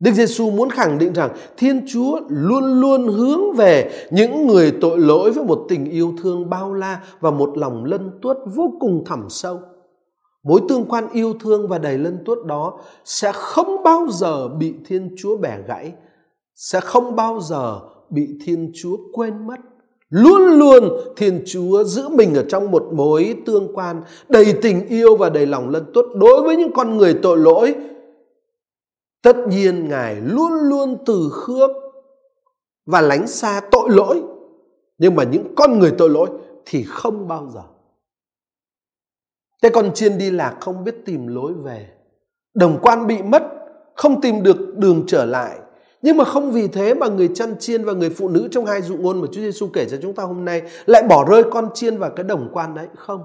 Đức 0.00 0.12
Giêsu 0.12 0.50
muốn 0.50 0.70
khẳng 0.70 0.98
định 0.98 1.12
rằng 1.12 1.30
Thiên 1.56 1.86
Chúa 1.88 2.20
luôn 2.28 2.80
luôn 2.80 3.08
hướng 3.08 3.52
về 3.52 3.90
những 4.10 4.46
người 4.46 4.72
tội 4.80 4.98
lỗi 4.98 5.30
với 5.30 5.44
một 5.44 5.64
tình 5.68 5.90
yêu 5.90 6.14
thương 6.22 6.50
bao 6.50 6.74
la 6.74 7.04
và 7.20 7.30
một 7.30 7.58
lòng 7.58 7.84
lân 7.84 8.18
tuốt 8.22 8.36
vô 8.54 8.72
cùng 8.80 9.04
thẳm 9.06 9.26
sâu. 9.28 9.60
Mối 10.42 10.60
tương 10.68 10.84
quan 10.84 11.08
yêu 11.12 11.34
thương 11.40 11.68
và 11.68 11.78
đầy 11.78 11.98
lân 11.98 12.18
tuốt 12.24 12.46
đó 12.46 12.80
sẽ 13.04 13.32
không 13.32 13.82
bao 13.82 14.06
giờ 14.10 14.48
bị 14.48 14.74
Thiên 14.86 15.14
Chúa 15.18 15.36
bẻ 15.36 15.58
gãy, 15.68 15.92
sẽ 16.54 16.80
không 16.80 17.16
bao 17.16 17.40
giờ 17.40 17.80
bị 18.12 18.38
Thiên 18.44 18.72
Chúa 18.74 18.96
quên 19.12 19.46
mất. 19.46 19.56
Luôn 20.10 20.42
luôn 20.42 20.88
Thiên 21.16 21.42
Chúa 21.46 21.84
giữ 21.84 22.08
mình 22.08 22.34
ở 22.34 22.44
trong 22.48 22.70
một 22.70 22.88
mối 22.92 23.36
tương 23.46 23.76
quan, 23.76 24.02
đầy 24.28 24.54
tình 24.62 24.88
yêu 24.88 25.16
và 25.16 25.30
đầy 25.30 25.46
lòng 25.46 25.68
lân 25.68 25.84
tuất 25.94 26.04
đối 26.14 26.42
với 26.42 26.56
những 26.56 26.72
con 26.72 26.96
người 26.96 27.18
tội 27.22 27.38
lỗi. 27.38 27.74
Tất 29.22 29.36
nhiên 29.48 29.88
ngài 29.88 30.16
luôn 30.20 30.52
luôn 30.52 30.96
từ 31.06 31.28
khước 31.32 31.70
và 32.86 33.00
lánh 33.00 33.26
xa 33.26 33.60
tội 33.70 33.90
lỗi. 33.90 34.22
Nhưng 34.98 35.14
mà 35.14 35.24
những 35.24 35.54
con 35.54 35.78
người 35.78 35.92
tội 35.98 36.10
lỗi 36.10 36.28
thì 36.64 36.84
không 36.88 37.28
bao 37.28 37.50
giờ. 37.54 37.62
Thế 39.62 39.68
con 39.68 39.94
chiên 39.94 40.18
đi 40.18 40.30
lạc 40.30 40.56
không 40.60 40.84
biết 40.84 40.94
tìm 41.04 41.26
lối 41.26 41.52
về. 41.52 41.88
Đồng 42.54 42.78
quan 42.82 43.06
bị 43.06 43.22
mất, 43.22 43.42
không 43.94 44.20
tìm 44.20 44.42
được 44.42 44.76
đường 44.76 45.04
trở 45.06 45.24
lại 45.24 45.58
nhưng 46.02 46.16
mà 46.16 46.24
không 46.24 46.52
vì 46.52 46.68
thế 46.68 46.94
mà 46.94 47.08
người 47.08 47.28
chăn 47.34 47.58
chiên 47.58 47.84
và 47.84 47.92
người 47.92 48.10
phụ 48.10 48.28
nữ 48.28 48.48
trong 48.50 48.66
hai 48.66 48.82
dụ 48.82 48.96
ngôn 48.96 49.20
mà 49.20 49.26
Chúa 49.32 49.40
Giêsu 49.40 49.68
kể 49.72 49.86
cho 49.90 49.96
chúng 50.02 50.14
ta 50.14 50.22
hôm 50.22 50.44
nay 50.44 50.62
lại 50.86 51.02
bỏ 51.08 51.24
rơi 51.30 51.44
con 51.50 51.68
chiên 51.74 51.98
và 51.98 52.08
cái 52.08 52.24
đồng 52.24 52.50
quan 52.52 52.74
đấy 52.74 52.88
không 52.96 53.22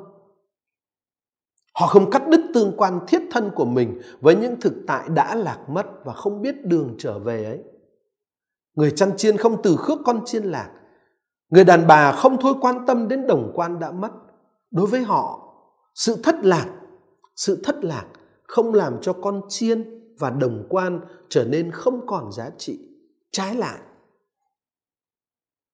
Họ 1.79 1.87
không 1.87 2.09
cắt 2.09 2.27
đứt 2.27 2.41
tương 2.53 2.73
quan 2.77 2.99
thiết 3.07 3.21
thân 3.31 3.51
của 3.55 3.65
mình 3.65 4.01
với 4.21 4.35
những 4.35 4.61
thực 4.61 4.73
tại 4.87 5.09
đã 5.09 5.35
lạc 5.35 5.59
mất 5.69 5.85
và 6.05 6.13
không 6.13 6.41
biết 6.41 6.65
đường 6.65 6.95
trở 6.97 7.19
về 7.19 7.45
ấy. 7.45 7.59
Người 8.75 8.91
chăn 8.91 9.17
chiên 9.17 9.37
không 9.37 9.61
từ 9.61 9.75
khước 9.75 9.99
con 10.05 10.25
chiên 10.25 10.43
lạc. 10.43 10.69
Người 11.49 11.63
đàn 11.63 11.87
bà 11.87 12.11
không 12.11 12.37
thôi 12.41 12.53
quan 12.61 12.85
tâm 12.85 13.07
đến 13.07 13.27
đồng 13.27 13.51
quan 13.55 13.79
đã 13.79 13.91
mất. 13.91 14.11
Đối 14.71 14.87
với 14.87 15.01
họ, 15.01 15.53
sự 15.95 16.17
thất 16.23 16.35
lạc, 16.41 16.67
sự 17.35 17.61
thất 17.63 17.83
lạc 17.83 18.05
không 18.43 18.73
làm 18.73 18.97
cho 19.01 19.13
con 19.13 19.41
chiên 19.49 19.97
và 20.19 20.29
đồng 20.29 20.65
quan 20.69 20.99
trở 21.29 21.45
nên 21.45 21.71
không 21.71 22.07
còn 22.07 22.31
giá 22.31 22.49
trị. 22.57 22.79
Trái 23.31 23.55
lại, 23.55 23.79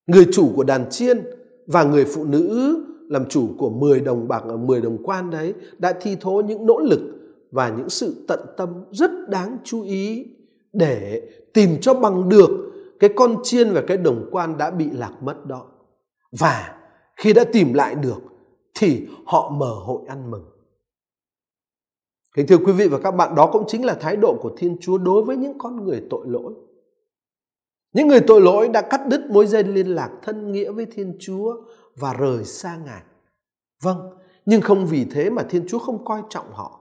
người 0.08 0.28
chủ 0.34 0.54
của 0.56 0.64
đàn 0.64 0.90
chiên 0.90 1.24
và 1.68 1.84
người 1.84 2.06
phụ 2.06 2.24
nữ 2.24 2.78
làm 3.10 3.26
chủ 3.30 3.50
của 3.58 3.70
10 3.70 4.00
đồng 4.00 4.28
bạc 4.28 4.44
à, 4.44 4.50
ở 4.50 4.58
10 4.58 4.82
đồng 4.82 4.98
quan 5.04 5.30
đấy 5.30 5.54
đã 5.78 5.94
thi 6.02 6.18
thố 6.22 6.42
những 6.42 6.66
nỗ 6.66 6.80
lực 6.80 7.00
và 7.52 7.70
những 7.70 7.90
sự 7.90 8.26
tận 8.28 8.40
tâm 8.58 8.70
rất 8.92 9.12
đáng 9.30 9.58
chú 9.64 9.84
ý 9.84 10.26
để 10.74 11.22
tìm 11.54 11.70
cho 11.82 11.94
bằng 11.94 12.30
được 12.30 12.50
cái 13.00 13.10
con 13.16 13.38
chiên 13.44 13.74
và 13.74 13.84
cái 13.88 13.98
đồng 13.98 14.30
quan 14.32 14.58
đã 14.58 14.72
bị 14.72 14.90
lạc 14.92 15.14
mất 15.22 15.46
đó. 15.46 15.66
Và 16.40 16.76
khi 17.16 17.34
đã 17.34 17.44
tìm 17.44 17.74
lại 17.74 17.96
được 17.96 18.22
thì 18.76 19.08
họ 19.26 19.50
mở 19.50 19.74
hội 19.86 20.02
ăn 20.08 20.32
mừng. 20.32 20.53
Kính 22.34 22.48
thưa 22.48 22.58
quý 22.58 22.72
vị 22.72 22.88
và 22.88 23.00
các 23.00 23.12
bạn, 23.12 23.36
đó 23.36 23.50
cũng 23.54 23.64
chính 23.68 23.86
là 23.86 23.94
thái 23.94 24.16
độ 24.16 24.38
của 24.42 24.52
Thiên 24.58 24.78
Chúa 24.82 24.98
đối 24.98 25.24
với 25.24 25.38
những 25.38 25.58
con 25.58 25.86
người 25.86 26.04
tội 26.10 26.26
lỗi. 26.30 26.54
Những 27.94 28.08
người 28.08 28.22
tội 28.28 28.42
lỗi 28.42 28.68
đã 28.68 28.82
cắt 28.82 29.02
đứt 29.08 29.26
mối 29.30 29.48
dây 29.48 29.64
liên 29.64 29.88
lạc 29.88 30.10
thân 30.22 30.52
nghĩa 30.52 30.72
với 30.72 30.86
Thiên 30.86 31.18
Chúa 31.20 31.56
và 31.96 32.14
rời 32.14 32.46
xa 32.46 32.78
Ngài. 32.86 33.02
Vâng, 33.82 33.98
nhưng 34.46 34.62
không 34.62 34.86
vì 34.86 35.06
thế 35.06 35.30
mà 35.30 35.44
Thiên 35.44 35.68
Chúa 35.68 35.80
không 35.80 36.06
coi 36.06 36.22
trọng 36.30 36.54
họ. 36.54 36.80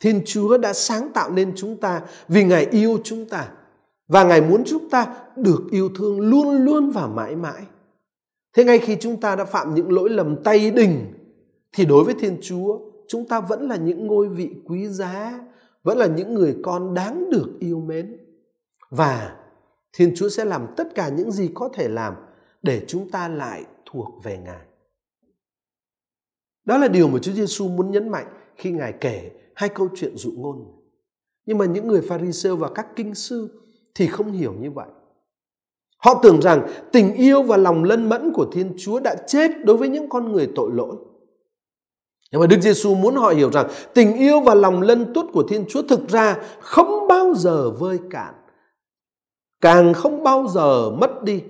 Thiên 0.00 0.22
Chúa 0.24 0.58
đã 0.58 0.72
sáng 0.72 1.12
tạo 1.14 1.30
nên 1.30 1.52
chúng 1.56 1.76
ta 1.76 2.02
vì 2.28 2.44
Ngài 2.44 2.66
yêu 2.66 2.98
chúng 3.04 3.28
ta 3.28 3.48
và 4.08 4.24
Ngài 4.24 4.40
muốn 4.40 4.62
chúng 4.66 4.90
ta 4.90 5.16
được 5.36 5.62
yêu 5.70 5.88
thương 5.98 6.20
luôn 6.20 6.64
luôn 6.64 6.90
và 6.90 7.06
mãi 7.06 7.36
mãi. 7.36 7.62
Thế 8.56 8.64
ngay 8.64 8.78
khi 8.78 8.96
chúng 9.00 9.20
ta 9.20 9.36
đã 9.36 9.44
phạm 9.44 9.74
những 9.74 9.92
lỗi 9.92 10.10
lầm 10.10 10.42
tay 10.42 10.70
đình 10.70 11.12
thì 11.72 11.84
đối 11.84 12.04
với 12.04 12.14
Thiên 12.14 12.38
Chúa 12.42 12.78
chúng 13.08 13.28
ta 13.28 13.40
vẫn 13.40 13.68
là 13.68 13.76
những 13.76 14.06
ngôi 14.06 14.28
vị 14.28 14.50
quý 14.64 14.88
giá, 14.88 15.44
vẫn 15.82 15.98
là 15.98 16.06
những 16.06 16.34
người 16.34 16.56
con 16.62 16.94
đáng 16.94 17.30
được 17.30 17.56
yêu 17.60 17.80
mến. 17.80 18.16
Và 18.90 19.36
Thiên 19.92 20.12
Chúa 20.16 20.28
sẽ 20.28 20.44
làm 20.44 20.66
tất 20.76 20.94
cả 20.94 21.08
những 21.08 21.30
gì 21.30 21.50
có 21.54 21.68
thể 21.74 21.88
làm 21.88 22.14
để 22.62 22.84
chúng 22.88 23.10
ta 23.10 23.28
lại 23.28 23.64
thuộc 23.86 24.08
về 24.24 24.38
Ngài. 24.44 24.66
Đó 26.64 26.78
là 26.78 26.88
điều 26.88 27.08
mà 27.08 27.18
Chúa 27.18 27.32
Giêsu 27.32 27.68
muốn 27.68 27.90
nhấn 27.90 28.08
mạnh 28.08 28.26
khi 28.56 28.70
Ngài 28.70 28.92
kể 29.00 29.30
hai 29.54 29.68
câu 29.68 29.88
chuyện 29.96 30.16
dụ 30.16 30.32
ngôn. 30.36 30.64
Nhưng 31.46 31.58
mà 31.58 31.64
những 31.64 31.88
người 31.88 32.00
Pharisêu 32.00 32.56
và 32.56 32.70
các 32.74 32.86
kinh 32.96 33.14
sư 33.14 33.48
thì 33.94 34.06
không 34.06 34.32
hiểu 34.32 34.54
như 34.60 34.70
vậy. 34.70 34.88
Họ 35.96 36.20
tưởng 36.22 36.42
rằng 36.42 36.68
tình 36.92 37.14
yêu 37.14 37.42
và 37.42 37.56
lòng 37.56 37.84
lân 37.84 38.08
mẫn 38.08 38.32
của 38.34 38.46
Thiên 38.52 38.74
Chúa 38.78 39.00
đã 39.00 39.16
chết 39.26 39.50
đối 39.64 39.76
với 39.76 39.88
những 39.88 40.08
con 40.08 40.32
người 40.32 40.52
tội 40.54 40.70
lỗi. 40.74 40.96
Nhưng 42.32 42.40
mà 42.40 42.46
Đức 42.46 42.60
Giêsu 42.60 42.94
muốn 42.94 43.14
họ 43.14 43.28
hiểu 43.28 43.50
rằng 43.52 43.68
tình 43.94 44.16
yêu 44.16 44.40
và 44.40 44.54
lòng 44.54 44.82
lân 44.82 45.12
tút 45.14 45.26
của 45.32 45.42
Thiên 45.42 45.64
Chúa 45.68 45.82
thực 45.82 46.08
ra 46.08 46.36
không 46.60 47.08
bao 47.08 47.34
giờ 47.34 47.70
vơi 47.70 47.98
cạn. 48.10 48.34
Càng 49.60 49.94
không 49.94 50.22
bao 50.22 50.46
giờ 50.48 50.90
mất 50.90 51.22
đi 51.22 51.42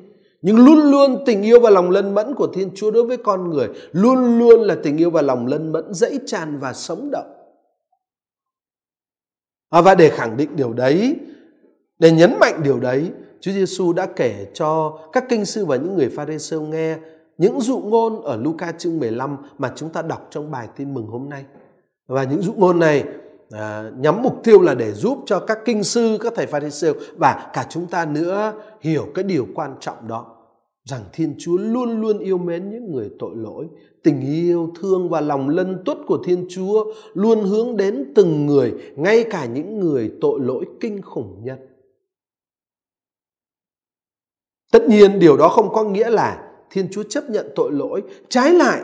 nhưng 0.47 0.57
luôn 0.57 0.79
luôn 0.79 1.23
tình 1.27 1.43
yêu 1.43 1.61
và 1.61 1.71
lòng 1.71 1.91
lân 1.91 2.15
mẫn 2.15 2.35
của 2.35 2.47
Thiên 2.47 2.71
Chúa 2.75 2.91
đối 2.91 3.05
với 3.05 3.17
con 3.17 3.51
người 3.51 3.69
luôn 3.93 4.39
luôn 4.39 4.61
là 4.61 4.77
tình 4.83 4.97
yêu 4.97 5.11
và 5.11 5.23
lòng 5.23 5.47
lân 5.47 5.73
mẫn 5.73 5.95
dẫy 5.95 6.19
tràn 6.27 6.59
và 6.59 6.73
sống 6.73 7.11
động. 7.13 7.37
À, 9.71 9.81
và 9.81 9.95
để 9.95 10.11
khẳng 10.11 10.37
định 10.37 10.57
điều 10.57 10.73
đấy, 10.73 11.17
để 11.99 12.11
nhấn 12.13 12.39
mạnh 12.41 12.61
điều 12.65 12.81
đấy, 12.81 13.11
Chúa 13.41 13.53
Giêsu 13.53 13.93
đã 13.93 14.07
kể 14.07 14.47
cho 14.55 14.99
các 15.13 15.25
kinh 15.29 15.45
sư 15.45 15.67
và 15.67 15.77
những 15.77 15.97
người 15.97 16.09
Pha-rê-sêu 16.09 16.61
nghe 16.63 16.99
những 17.39 17.61
dụ 17.61 17.79
ngôn 17.79 18.23
ở 18.23 18.37
Luca 18.37 18.73
chương 18.73 18.99
15 18.99 19.37
mà 19.59 19.73
chúng 19.77 19.91
ta 19.91 20.03
đọc 20.03 20.29
trong 20.31 20.51
bài 20.51 20.69
tin 20.77 20.95
mừng 20.95 21.07
hôm 21.07 21.29
nay. 21.29 21.45
Và 22.07 22.25
những 22.25 22.43
dụ 22.43 22.53
ngôn 22.53 22.79
này 22.79 23.05
à, 23.51 23.91
nhắm 23.99 24.23
mục 24.23 24.41
tiêu 24.45 24.61
là 24.61 24.75
để 24.75 24.93
giúp 24.93 25.19
cho 25.27 25.41
các 25.41 25.59
kinh 25.65 25.85
sư, 25.85 26.19
các 26.21 26.33
thầy 26.37 26.47
Pha-rê-sêu 26.47 26.95
và 27.17 27.51
cả 27.53 27.67
chúng 27.69 27.87
ta 27.87 28.05
nữa 28.05 28.53
hiểu 28.81 29.07
cái 29.15 29.25
điều 29.25 29.47
quan 29.55 29.75
trọng 29.81 30.09
đó 30.09 30.37
rằng 30.85 31.03
Thiên 31.13 31.35
Chúa 31.39 31.57
luôn 31.57 32.01
luôn 32.01 32.19
yêu 32.19 32.39
mến 32.39 32.71
những 32.71 32.93
người 32.93 33.11
tội 33.19 33.37
lỗi. 33.37 33.67
Tình 34.03 34.21
yêu 34.21 34.73
thương 34.81 35.09
và 35.09 35.21
lòng 35.21 35.49
lân 35.49 35.83
tuất 35.85 35.99
của 36.07 36.23
Thiên 36.25 36.47
Chúa 36.51 36.93
luôn 37.15 37.45
hướng 37.45 37.77
đến 37.77 38.13
từng 38.15 38.47
người, 38.47 38.75
ngay 38.97 39.25
cả 39.31 39.47
những 39.47 39.81
người 39.81 40.13
tội 40.21 40.41
lỗi 40.41 40.65
kinh 40.81 41.03
khủng 41.03 41.45
nhất. 41.45 41.59
Tất 44.73 44.89
nhiên 44.89 45.19
điều 45.19 45.37
đó 45.37 45.49
không 45.49 45.73
có 45.73 45.85
nghĩa 45.85 46.11
là 46.11 46.46
Thiên 46.71 46.89
Chúa 46.93 47.03
chấp 47.03 47.31
nhận 47.31 47.47
tội 47.55 47.73
lỗi. 47.73 48.03
Trái 48.29 48.53
lại, 48.53 48.81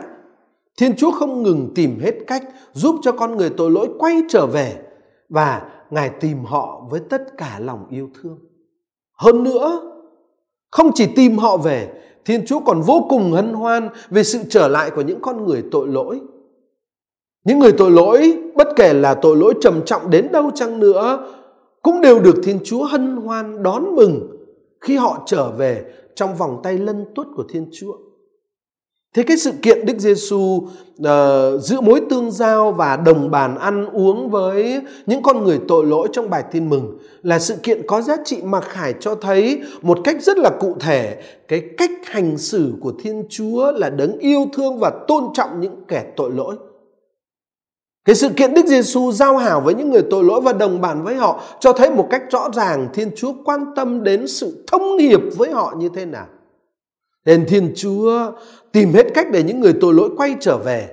Thiên 0.77 0.95
Chúa 0.95 1.11
không 1.11 1.43
ngừng 1.43 1.71
tìm 1.75 1.99
hết 1.99 2.15
cách 2.27 2.43
giúp 2.73 2.95
cho 3.01 3.11
con 3.11 3.37
người 3.37 3.49
tội 3.49 3.71
lỗi 3.71 3.89
quay 3.99 4.21
trở 4.29 4.45
về 4.45 4.75
và 5.29 5.69
Ngài 5.89 6.09
tìm 6.09 6.45
họ 6.45 6.87
với 6.89 6.99
tất 7.09 7.37
cả 7.37 7.59
lòng 7.59 7.85
yêu 7.89 8.09
thương. 8.21 8.37
Hơn 9.17 9.43
nữa, 9.43 9.81
không 10.71 10.91
chỉ 10.95 11.07
tìm 11.15 11.37
họ 11.37 11.57
về, 11.57 11.89
Thiên 12.25 12.45
Chúa 12.45 12.59
còn 12.59 12.81
vô 12.81 13.05
cùng 13.09 13.31
hân 13.31 13.53
hoan 13.53 13.89
về 14.09 14.23
sự 14.23 14.39
trở 14.49 14.67
lại 14.67 14.91
của 14.95 15.01
những 15.01 15.19
con 15.21 15.45
người 15.45 15.63
tội 15.71 15.87
lỗi. 15.87 16.21
Những 17.43 17.59
người 17.59 17.71
tội 17.71 17.91
lỗi, 17.91 18.37
bất 18.55 18.67
kể 18.75 18.93
là 18.93 19.13
tội 19.13 19.37
lỗi 19.37 19.53
trầm 19.61 19.81
trọng 19.85 20.09
đến 20.09 20.27
đâu 20.31 20.51
chăng 20.55 20.79
nữa, 20.79 21.27
cũng 21.81 22.01
đều 22.01 22.19
được 22.19 22.35
Thiên 22.43 22.59
Chúa 22.63 22.83
hân 22.83 23.15
hoan 23.15 23.63
đón 23.63 23.95
mừng 23.95 24.37
khi 24.81 24.95
họ 24.95 25.23
trở 25.25 25.51
về 25.51 25.85
trong 26.15 26.35
vòng 26.35 26.59
tay 26.63 26.77
lân 26.77 27.05
tuất 27.15 27.27
của 27.35 27.43
Thiên 27.49 27.69
Chúa. 27.73 27.93
Thế 29.15 29.23
cái 29.23 29.37
sự 29.37 29.51
kiện 29.61 29.85
Đức 29.85 29.99
Giêsu 29.99 30.37
uh, 30.37 31.61
giữ 31.61 31.81
mối 31.81 32.01
tương 32.09 32.31
giao 32.31 32.71
và 32.71 32.97
đồng 32.97 33.31
bàn 33.31 33.57
ăn 33.57 33.85
uống 33.85 34.29
với 34.29 34.81
những 35.05 35.21
con 35.21 35.43
người 35.43 35.59
tội 35.67 35.85
lỗi 35.85 36.07
trong 36.11 36.29
bài 36.29 36.43
tin 36.51 36.69
mừng 36.69 36.97
là 37.23 37.39
sự 37.39 37.55
kiện 37.63 37.81
có 37.87 38.01
giá 38.01 38.17
trị 38.25 38.41
mặc 38.43 38.63
khải 38.63 38.93
cho 38.99 39.15
thấy 39.15 39.61
một 39.81 39.99
cách 40.03 40.23
rất 40.23 40.37
là 40.37 40.49
cụ 40.59 40.75
thể 40.79 41.21
cái 41.47 41.61
cách 41.77 41.91
hành 42.05 42.37
xử 42.37 42.73
của 42.81 42.93
Thiên 43.03 43.23
Chúa 43.29 43.71
là 43.71 43.89
đấng 43.89 44.17
yêu 44.17 44.45
thương 44.53 44.79
và 44.79 44.91
tôn 45.07 45.23
trọng 45.33 45.59
những 45.61 45.75
kẻ 45.87 46.05
tội 46.15 46.31
lỗi. 46.31 46.55
Cái 48.05 48.15
sự 48.15 48.29
kiện 48.29 48.53
Đức 48.53 48.65
Giêsu 48.65 49.11
giao 49.11 49.37
hảo 49.37 49.61
với 49.61 49.75
những 49.75 49.91
người 49.91 50.03
tội 50.09 50.23
lỗi 50.23 50.41
và 50.41 50.53
đồng 50.53 50.81
bàn 50.81 51.03
với 51.03 51.15
họ 51.15 51.41
cho 51.59 51.73
thấy 51.73 51.91
một 51.91 52.07
cách 52.09 52.23
rõ 52.31 52.49
ràng 52.53 52.87
Thiên 52.93 53.11
Chúa 53.15 53.33
quan 53.45 53.65
tâm 53.75 54.03
đến 54.03 54.27
sự 54.27 54.63
thông 54.67 54.97
hiệp 54.97 55.21
với 55.37 55.51
họ 55.51 55.75
như 55.77 55.89
thế 55.89 56.05
nào. 56.05 56.27
Nên 57.25 57.45
Thiên 57.47 57.73
Chúa 57.75 58.31
tìm 58.71 58.93
hết 58.93 59.05
cách 59.13 59.27
để 59.31 59.43
những 59.43 59.59
người 59.59 59.73
tội 59.81 59.93
lỗi 59.93 60.09
quay 60.17 60.35
trở 60.39 60.57
về. 60.57 60.89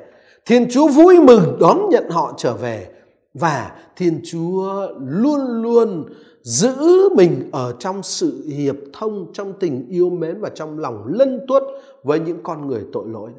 Thiên 0.47 0.71
Chúa 0.71 0.88
vui 0.88 1.21
mừng 1.21 1.57
đón 1.61 1.88
nhận 1.90 2.11
họ 2.11 2.35
trở 2.37 2.55
về 2.55 2.88
và 3.35 3.73
Thiên 3.97 4.21
Chúa 4.31 4.88
luôn 5.07 5.62
luôn 5.62 6.05
giữ 6.43 6.75
mình 7.17 7.49
ở 7.52 7.75
trong 7.79 8.02
sự 8.02 8.45
hiệp 8.57 8.76
thông, 8.93 9.26
trong 9.33 9.52
tình 9.61 9.87
yêu 9.88 10.11
mến 10.11 10.40
và 10.40 10.49
trong 10.49 10.79
lòng 10.79 11.05
lân 11.07 11.40
tuốt 11.49 11.62
với 12.05 12.21
những 12.21 12.38
con 12.43 12.67
người 12.67 12.83
tội 12.93 13.05
lỗi. 13.09 13.31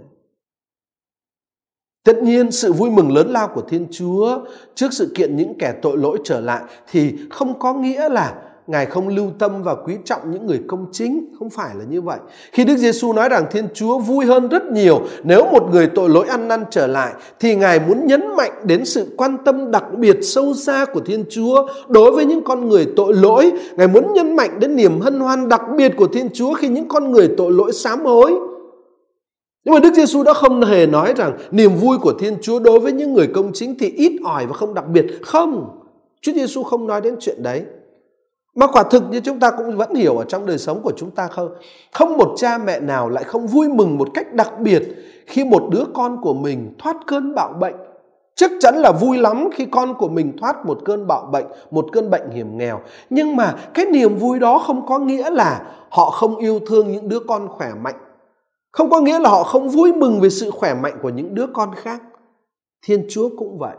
Tất 2.04 2.24
nhiên 2.24 2.52
sự 2.52 2.74
vui 2.74 2.90
mừng 2.90 3.16
lớn 3.16 3.30
lao 3.30 3.48
của 3.48 3.62
Thiên 3.62 3.88
Chúa 3.92 4.40
trước 4.76 4.94
sự 4.94 5.12
kiện 5.16 5.36
những 5.36 5.54
kẻ 5.60 5.74
tội 5.82 5.98
lỗi 5.98 6.18
trở 6.24 6.40
lại 6.40 6.62
thì 6.92 7.14
không 7.30 7.60
có 7.60 7.74
nghĩa 7.74 8.10
là 8.10 8.34
Ngài 8.68 8.86
không 8.86 9.08
lưu 9.08 9.32
tâm 9.40 9.64
và 9.64 9.76
quý 9.76 9.94
trọng 10.06 10.32
những 10.32 10.48
người 10.48 10.62
công 10.68 10.86
chính, 10.92 11.26
không 11.40 11.50
phải 11.50 11.76
là 11.76 11.86
như 11.90 12.02
vậy. 12.02 12.20
Khi 12.52 12.66
Đức 12.66 12.78
Giêsu 12.78 13.14
nói 13.14 13.30
rằng 13.30 13.46
Thiên 13.52 13.68
Chúa 13.74 14.00
vui 14.00 14.26
hơn 14.26 14.48
rất 14.48 14.64
nhiều 14.64 15.02
nếu 15.24 15.46
một 15.52 15.70
người 15.72 15.88
tội 15.88 16.10
lỗi 16.10 16.28
ăn 16.28 16.48
năn 16.48 16.64
trở 16.70 16.88
lại 16.88 17.14
thì 17.40 17.56
Ngài 17.56 17.80
muốn 17.80 18.08
nhấn 18.08 18.22
mạnh 18.38 18.52
đến 18.64 18.86
sự 18.86 19.08
quan 19.18 19.38
tâm 19.46 19.72
đặc 19.72 19.84
biệt 19.98 20.18
sâu 20.22 20.54
xa 20.54 20.86
của 20.94 21.00
Thiên 21.00 21.26
Chúa 21.30 21.68
đối 21.88 22.12
với 22.12 22.26
những 22.26 22.44
con 22.44 22.70
người 22.70 22.88
tội 22.96 23.14
lỗi. 23.14 23.52
Ngài 23.78 23.88
muốn 23.88 24.14
nhấn 24.14 24.36
mạnh 24.36 24.60
đến 24.60 24.76
niềm 24.76 25.00
hân 25.00 25.20
hoan 25.20 25.50
đặc 25.50 25.62
biệt 25.78 25.92
của 25.98 26.08
Thiên 26.08 26.30
Chúa 26.34 26.54
khi 26.54 26.68
những 26.68 26.88
con 26.88 27.12
người 27.12 27.30
tội 27.38 27.52
lỗi 27.52 27.72
sám 27.74 28.06
hối. 28.06 28.34
Nhưng 29.64 29.74
mà 29.74 29.80
Đức 29.80 29.94
Giêsu 29.94 30.24
đã 30.24 30.34
không 30.34 30.62
hề 30.62 30.86
nói 30.86 31.14
rằng 31.18 31.38
niềm 31.52 31.72
vui 31.76 31.98
của 31.98 32.14
Thiên 32.20 32.38
Chúa 32.42 32.60
đối 32.60 32.80
với 32.80 32.92
những 32.92 33.14
người 33.14 33.28
công 33.28 33.52
chính 33.54 33.76
thì 33.80 33.90
ít 33.90 34.20
ỏi 34.24 34.46
và 34.46 34.54
không 34.54 34.74
đặc 34.74 34.88
biệt. 34.88 35.06
Không, 35.22 35.80
Chúa 36.22 36.32
Giêsu 36.32 36.64
không 36.64 36.88
nói 36.88 37.02
đến 37.02 37.16
chuyện 37.20 37.44
đấy. 37.44 37.64
Mà 38.56 38.68
quả 38.68 38.84
thực 38.84 39.04
như 39.12 39.20
chúng 39.20 39.40
ta 39.40 39.52
cũng 39.52 39.78
vẫn 39.78 39.96
hiểu 39.96 40.18
ở 40.18 40.26
trong 40.26 40.46
đời 40.46 40.58
sống 40.58 40.82
của 40.84 40.92
chúng 40.98 41.12
ta 41.12 41.28
không? 41.28 41.50
Không 41.92 42.18
một 42.18 42.34
cha 42.38 42.58
mẹ 42.58 42.80
nào 42.80 43.10
lại 43.10 43.24
không 43.24 43.48
vui 43.48 43.70
mừng 43.70 43.98
một 43.98 44.08
cách 44.14 44.34
đặc 44.34 44.60
biệt 44.60 44.84
khi 45.28 45.44
một 45.44 45.64
đứa 45.72 45.84
con 45.94 46.22
của 46.22 46.34
mình 46.34 46.76
thoát 46.80 46.98
cơn 47.08 47.36
bạo 47.36 47.54
bệnh. 47.60 47.76
Chắc 48.36 48.52
chắn 48.60 48.76
là 48.76 48.92
vui 48.92 49.18
lắm 49.18 49.50
khi 49.54 49.66
con 49.66 49.94
của 49.94 50.10
mình 50.10 50.38
thoát 50.38 50.66
một 50.66 50.80
cơn 50.86 51.08
bạo 51.08 51.30
bệnh, 51.32 51.46
một 51.72 51.86
cơn 51.92 52.10
bệnh 52.10 52.30
hiểm 52.30 52.58
nghèo. 52.58 52.80
Nhưng 53.10 53.36
mà 53.36 53.56
cái 53.74 53.86
niềm 53.86 54.16
vui 54.18 54.40
đó 54.40 54.60
không 54.60 54.86
có 54.88 55.00
nghĩa 55.00 55.30
là 55.30 55.62
họ 55.90 56.10
không 56.10 56.38
yêu 56.38 56.60
thương 56.68 56.92
những 56.92 57.10
đứa 57.10 57.20
con 57.20 57.48
khỏe 57.48 57.72
mạnh. 57.82 57.96
Không 58.72 58.90
có 58.90 59.02
nghĩa 59.02 59.20
là 59.20 59.30
họ 59.30 59.44
không 59.44 59.70
vui 59.70 59.94
mừng 59.94 60.20
về 60.20 60.30
sự 60.30 60.52
khỏe 60.52 60.74
mạnh 60.74 60.98
của 61.02 61.10
những 61.10 61.36
đứa 61.36 61.48
con 61.54 61.72
khác. 61.76 62.02
Thiên 62.86 63.06
Chúa 63.10 63.30
cũng 63.38 63.58
vậy. 63.60 63.76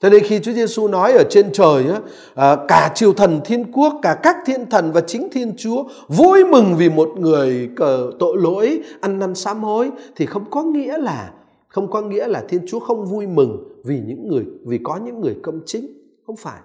Cho 0.00 0.10
nên 0.10 0.24
khi 0.24 0.40
Chúa 0.40 0.52
Giêsu 0.52 0.88
nói 0.88 1.12
ở 1.12 1.24
trên 1.30 1.52
trời 1.52 1.86
á, 1.86 2.00
à, 2.34 2.56
cả 2.68 2.92
triều 2.94 3.12
thần 3.12 3.40
thiên 3.44 3.72
quốc, 3.72 3.92
cả 4.02 4.18
các 4.22 4.36
thiên 4.46 4.70
thần 4.70 4.92
và 4.92 5.00
chính 5.00 5.28
Thiên 5.32 5.56
Chúa 5.56 5.84
vui 6.08 6.44
mừng 6.44 6.74
vì 6.76 6.88
một 6.88 7.08
người 7.18 7.70
cờ 7.76 8.10
tội 8.18 8.36
lỗi 8.40 8.80
ăn 9.00 9.18
năn 9.18 9.34
sám 9.34 9.62
hối 9.62 9.90
thì 10.16 10.26
không 10.26 10.50
có 10.50 10.62
nghĩa 10.62 10.98
là 10.98 11.32
không 11.68 11.90
có 11.90 12.02
nghĩa 12.02 12.26
là 12.26 12.44
Thiên 12.48 12.66
Chúa 12.68 12.80
không 12.80 13.06
vui 13.06 13.26
mừng 13.26 13.80
vì 13.84 14.00
những 14.06 14.28
người 14.28 14.44
vì 14.66 14.78
có 14.84 14.96
những 15.04 15.20
người 15.20 15.36
công 15.42 15.60
chính, 15.66 15.86
không 16.26 16.36
phải. 16.36 16.60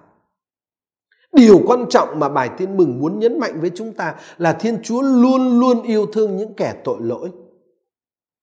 Điều 1.34 1.62
quan 1.66 1.86
trọng 1.90 2.20
mà 2.20 2.30
bài 2.30 2.50
tin 2.58 2.78
mừng 2.78 3.00
muốn 3.00 3.20
nhấn 3.20 3.40
mạnh 3.40 3.62
với 3.62 3.72
chúng 3.76 3.94
ta 3.94 4.16
là 4.38 4.54
Thiên 4.54 4.78
Chúa 4.84 5.02
luôn 5.02 5.60
luôn 5.60 5.82
yêu 5.84 6.06
thương 6.06 6.38
những 6.38 6.54
kẻ 6.54 6.74
tội 6.84 6.98
lỗi. 7.00 7.30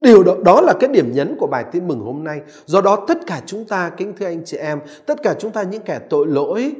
Điều 0.01 0.23
đó, 0.23 0.37
đó 0.45 0.61
là 0.61 0.75
cái 0.81 0.91
điểm 0.93 1.13
nhấn 1.13 1.37
của 1.39 1.47
bài 1.47 1.65
tin 1.73 1.89
mừng 1.89 2.01
hôm 2.01 2.25
nay. 2.25 2.41
Do 2.65 2.81
đó 2.81 3.05
tất 3.09 3.19
cả 3.27 3.43
chúng 3.47 3.65
ta, 3.65 3.91
kính 3.97 4.13
thưa 4.19 4.27
anh 4.27 4.45
chị 4.45 4.57
em, 4.57 4.79
tất 5.07 5.23
cả 5.23 5.35
chúng 5.39 5.51
ta 5.51 5.63
những 5.63 5.83
kẻ 5.83 6.01
tội 6.11 6.27
lỗi 6.27 6.73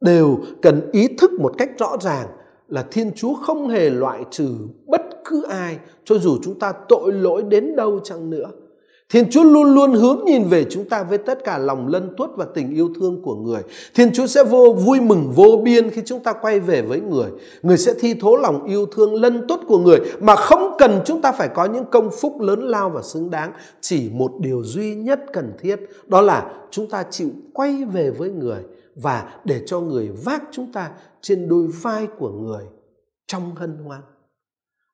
đều 0.00 0.38
cần 0.62 0.90
ý 0.92 1.08
thức 1.18 1.32
một 1.40 1.52
cách 1.58 1.70
rõ 1.78 1.96
ràng 2.00 2.26
là 2.68 2.82
Thiên 2.90 3.12
Chúa 3.12 3.34
không 3.34 3.68
hề 3.68 3.90
loại 3.90 4.24
trừ 4.30 4.48
bất 4.86 5.02
cứ 5.24 5.44
ai 5.48 5.78
cho 6.04 6.18
dù 6.18 6.38
chúng 6.42 6.58
ta 6.58 6.72
tội 6.88 7.12
lỗi 7.12 7.42
đến 7.42 7.76
đâu 7.76 8.00
chăng 8.04 8.30
nữa. 8.30 8.50
Thiên 9.08 9.30
Chúa 9.30 9.42
luôn 9.42 9.74
luôn 9.74 9.92
hướng 9.92 10.24
nhìn 10.24 10.44
về 10.44 10.64
chúng 10.70 10.88
ta 10.88 11.02
với 11.02 11.18
tất 11.18 11.44
cả 11.44 11.58
lòng 11.58 11.88
lân 11.88 12.14
tuất 12.16 12.30
và 12.36 12.46
tình 12.54 12.74
yêu 12.74 12.90
thương 13.00 13.22
của 13.22 13.34
người. 13.34 13.62
Thiên 13.94 14.12
Chúa 14.12 14.26
sẽ 14.26 14.44
vô 14.44 14.72
vui 14.72 15.00
mừng, 15.00 15.32
vô 15.34 15.60
biên 15.64 15.90
khi 15.90 16.02
chúng 16.04 16.22
ta 16.22 16.32
quay 16.32 16.60
về 16.60 16.82
với 16.82 17.00
người. 17.00 17.30
Người 17.62 17.78
sẽ 17.78 17.94
thi 18.00 18.14
thố 18.14 18.36
lòng 18.36 18.64
yêu 18.64 18.86
thương 18.86 19.14
lân 19.14 19.44
tuất 19.48 19.60
của 19.66 19.78
người 19.78 19.98
mà 20.20 20.36
không 20.36 20.76
cần 20.78 21.00
chúng 21.04 21.22
ta 21.22 21.32
phải 21.32 21.48
có 21.48 21.64
những 21.64 21.84
công 21.84 22.10
phúc 22.20 22.40
lớn 22.40 22.60
lao 22.62 22.90
và 22.90 23.02
xứng 23.02 23.30
đáng. 23.30 23.52
Chỉ 23.80 24.10
một 24.12 24.32
điều 24.40 24.62
duy 24.64 24.94
nhất 24.94 25.20
cần 25.32 25.52
thiết, 25.58 25.80
đó 26.06 26.20
là 26.20 26.54
chúng 26.70 26.90
ta 26.90 27.04
chịu 27.10 27.28
quay 27.54 27.84
về 27.84 28.10
với 28.10 28.30
người 28.30 28.62
và 28.94 29.34
để 29.44 29.62
cho 29.66 29.80
người 29.80 30.10
vác 30.24 30.42
chúng 30.52 30.72
ta 30.72 30.90
trên 31.20 31.48
đôi 31.48 31.66
vai 31.66 32.06
của 32.18 32.30
người 32.30 32.64
trong 33.26 33.54
hân 33.54 33.78
hoan. 33.84 34.00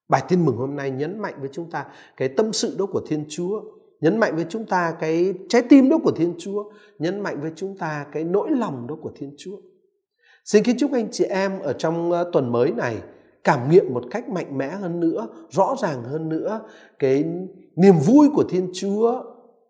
Bài 0.09 0.23
tin 0.29 0.45
mừng 0.45 0.57
hôm 0.57 0.77
nay 0.77 0.91
nhấn 0.91 1.19
mạnh 1.19 1.35
với 1.41 1.49
chúng 1.53 1.71
ta 1.71 1.87
cái 2.17 2.29
tâm 2.29 2.53
sự 2.53 2.77
đó 2.79 2.87
của 2.87 3.03
Thiên 3.07 3.25
Chúa 3.29 3.63
nhấn 4.03 4.19
mạnh 4.19 4.37
với 4.37 4.47
chúng 4.49 4.67
ta 4.67 4.95
cái 5.01 5.35
trái 5.49 5.63
tim 5.69 5.89
đó 5.89 5.99
của 6.05 6.11
Thiên 6.11 6.35
Chúa, 6.39 6.65
nhấn 6.99 7.21
mạnh 7.21 7.41
với 7.41 7.51
chúng 7.57 7.79
ta 7.79 8.07
cái 8.13 8.25
nỗi 8.25 8.51
lòng 8.51 8.87
đó 8.87 8.97
của 9.03 9.13
Thiên 9.15 9.35
Chúa. 9.39 9.57
Xin 10.45 10.63
kính 10.63 10.77
chúc 10.79 10.93
anh 10.93 11.09
chị 11.11 11.25
em 11.25 11.59
ở 11.59 11.73
trong 11.73 12.13
ờ, 12.13 12.31
tuần 12.33 12.53
mới 12.53 12.71
này 12.71 12.97
cảm 13.45 13.71
nghiệm 13.71 13.95
một 13.95 14.05
cách 14.11 14.29
mạnh 14.29 14.59
mẽ 14.59 14.69
hơn 14.69 15.01
nữa, 15.01 15.29
rõ 15.51 15.77
ràng 15.83 16.05
hơn 16.05 16.29
nữa 16.29 16.61
cái 16.99 17.25
niềm 17.77 17.95
vui 18.07 18.29
của 18.35 18.45
Thiên 18.49 18.71
Chúa 18.75 19.23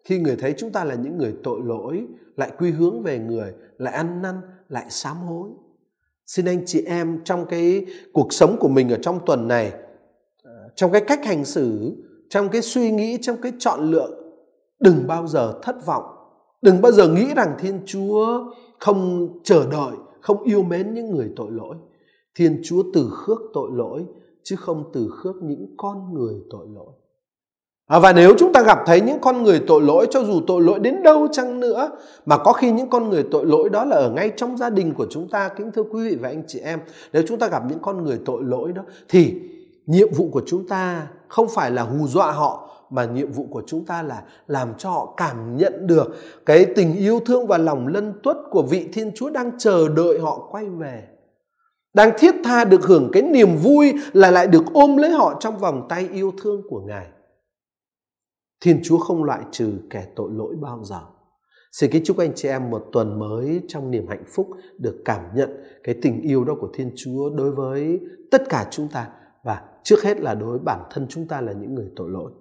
khi 0.05 0.19
người 0.19 0.37
thấy 0.37 0.55
chúng 0.57 0.73
ta 0.73 0.85
là 0.85 0.95
những 0.95 1.19
người 1.19 1.35
tội 1.43 1.61
lỗi, 1.65 2.07
lại 2.37 2.51
quy 2.59 2.71
hướng 2.71 3.03
về 3.03 3.19
người, 3.19 3.53
lại 3.79 3.95
ăn 3.95 4.23
năn, 4.23 4.35
lại 4.69 4.87
sám 4.89 5.17
hối. 5.17 5.51
Xin 6.27 6.45
anh 6.45 6.67
chị 6.67 6.85
em 6.85 7.21
trong 7.25 7.47
cái 7.47 7.87
cuộc 8.13 8.33
sống 8.33 8.57
của 8.61 8.69
mình 8.69 8.89
ở 8.89 8.99
trong 9.03 9.21
tuần 9.27 9.49
này, 9.49 9.73
ờ, 10.43 10.53
trong 10.77 10.93
cái 10.93 11.05
cách 11.07 11.25
hành 11.25 11.45
xử, 11.45 11.97
trong 12.29 12.49
cái 12.49 12.63
suy 12.63 12.91
nghĩ, 12.91 13.19
trong 13.21 13.37
cái 13.43 13.53
chọn 13.59 13.91
lựa 13.91 14.22
đừng 14.83 15.07
bao 15.07 15.27
giờ 15.27 15.59
thất 15.63 15.87
vọng. 15.87 16.05
Đừng 16.63 16.83
bao 16.83 16.93
giờ 16.93 17.09
nghĩ 17.09 17.35
rằng 17.35 17.55
thiên 17.59 17.81
chúa 17.87 18.45
không 18.79 19.29
chờ 19.45 19.67
đợi 19.71 19.97
không 20.21 20.43
yêu 20.43 20.63
mến 20.63 20.95
những 20.95 21.11
người 21.11 21.31
tội 21.37 21.51
lỗi. 21.51 21.77
Thiên 22.35 22.61
chúa 22.65 22.83
từ 22.95 23.11
khước 23.13 23.39
tội 23.55 23.71
lỗi 23.75 24.05
chứ 24.43 24.57
không 24.57 24.91
từ 24.93 25.09
khước 25.11 25.37
những 25.43 25.75
con 25.77 26.15
người 26.15 26.35
tội 26.51 26.67
lỗi. 26.75 26.93
À, 27.87 27.99
và 27.99 28.13
nếu 28.13 28.35
chúng 28.39 28.53
ta 28.53 28.63
gặp 28.63 28.79
thấy 28.87 29.01
những 29.01 29.19
con 29.21 29.43
người 29.43 29.63
tội 29.67 29.83
lỗi 29.83 30.07
cho 30.11 30.25
dù 30.25 30.41
tội 30.47 30.63
lỗi 30.63 30.79
đến 30.79 31.03
đâu 31.03 31.29
chăng 31.33 31.61
nữa 31.61 31.91
mà 32.27 32.39
có 32.39 32.53
khi 32.53 32.71
những 32.71 32.91
con 32.91 33.09
người 33.09 33.25
tội 33.31 33.47
lỗi 33.47 33.69
đó 33.69 33.85
là 33.85 33.97
ở 33.97 34.11
ngay 34.11 34.33
trong 34.37 34.57
gia 34.57 34.71
đình 34.71 34.95
của 34.95 35.07
chúng 35.11 35.29
ta 35.29 35.49
kính 35.49 35.73
thưa 35.73 35.83
quý 35.83 36.09
vị 36.09 36.17
và 36.21 36.29
anh 36.29 36.43
chị 36.47 36.59
em 36.59 36.81
nếu 37.13 37.23
chúng 37.29 37.39
ta 37.39 37.49
gặp 37.49 37.63
những 37.69 37.79
con 37.83 38.05
người 38.05 38.21
tội 38.25 38.43
lỗi 38.45 38.73
đó 38.73 38.83
thì 39.09 39.35
nhiệm 39.87 40.09
vụ 40.13 40.29
của 40.33 40.43
chúng 40.47 40.69
ta 40.69 41.07
không 41.29 41.49
phải 41.49 41.71
là 41.71 41.83
hù 41.83 42.07
dọa 42.07 42.33
họ 42.33 42.69
mà 42.93 43.05
nhiệm 43.05 43.33
vụ 43.33 43.47
của 43.51 43.63
chúng 43.67 43.85
ta 43.85 44.03
là 44.03 44.23
làm 44.47 44.75
cho 44.79 44.91
họ 44.91 45.15
cảm 45.17 45.57
nhận 45.57 45.87
được 45.87 46.17
cái 46.47 46.67
tình 46.77 46.97
yêu 46.97 47.21
thương 47.27 47.47
và 47.47 47.59
lòng 47.59 47.87
lân 47.87 48.13
tuất 48.23 48.37
của 48.51 48.63
vị 48.63 48.89
Thiên 48.93 49.13
Chúa 49.15 49.31
đang 49.31 49.59
chờ 49.59 49.89
đợi 49.89 50.19
họ 50.19 50.49
quay 50.51 50.69
về. 50.69 51.09
Đang 51.95 52.11
thiết 52.19 52.35
tha 52.45 52.65
được 52.65 52.83
hưởng 52.83 53.11
cái 53.13 53.23
niềm 53.23 53.57
vui 53.57 53.93
là 54.13 54.31
lại 54.31 54.47
được 54.47 54.65
ôm 54.73 54.97
lấy 54.97 55.11
họ 55.11 55.37
trong 55.41 55.59
vòng 55.59 55.87
tay 55.89 56.09
yêu 56.13 56.33
thương 56.43 56.63
của 56.69 56.81
Ngài. 56.81 57.07
Thiên 58.61 58.81
Chúa 58.85 58.99
không 58.99 59.25
loại 59.25 59.41
trừ 59.51 59.73
kẻ 59.91 60.07
tội 60.17 60.31
lỗi 60.33 60.55
bao 60.61 60.85
giờ. 60.85 61.01
Xin 61.73 61.91
kính 61.91 62.05
chúc 62.05 62.19
anh 62.19 62.33
chị 62.35 62.49
em 62.49 62.71
một 62.71 62.87
tuần 62.93 63.19
mới 63.19 63.63
trong 63.69 63.91
niềm 63.91 64.07
hạnh 64.09 64.25
phúc 64.29 64.49
được 64.79 65.03
cảm 65.05 65.21
nhận 65.35 65.51
cái 65.85 65.95
tình 66.03 66.21
yêu 66.21 66.45
đó 66.45 66.55
của 66.61 66.69
Thiên 66.75 66.93
Chúa 66.97 67.31
đối 67.31 67.51
với 67.51 68.01
tất 68.31 68.43
cả 68.49 68.67
chúng 68.71 68.89
ta 68.89 69.09
và 69.45 69.63
trước 69.83 70.03
hết 70.03 70.21
là 70.21 70.35
đối 70.35 70.51
với 70.51 70.59
bản 70.59 70.81
thân 70.91 71.07
chúng 71.09 71.29
ta 71.29 71.41
là 71.41 71.53
những 71.53 71.75
người 71.75 71.91
tội 71.97 72.11
lỗi. 72.11 72.33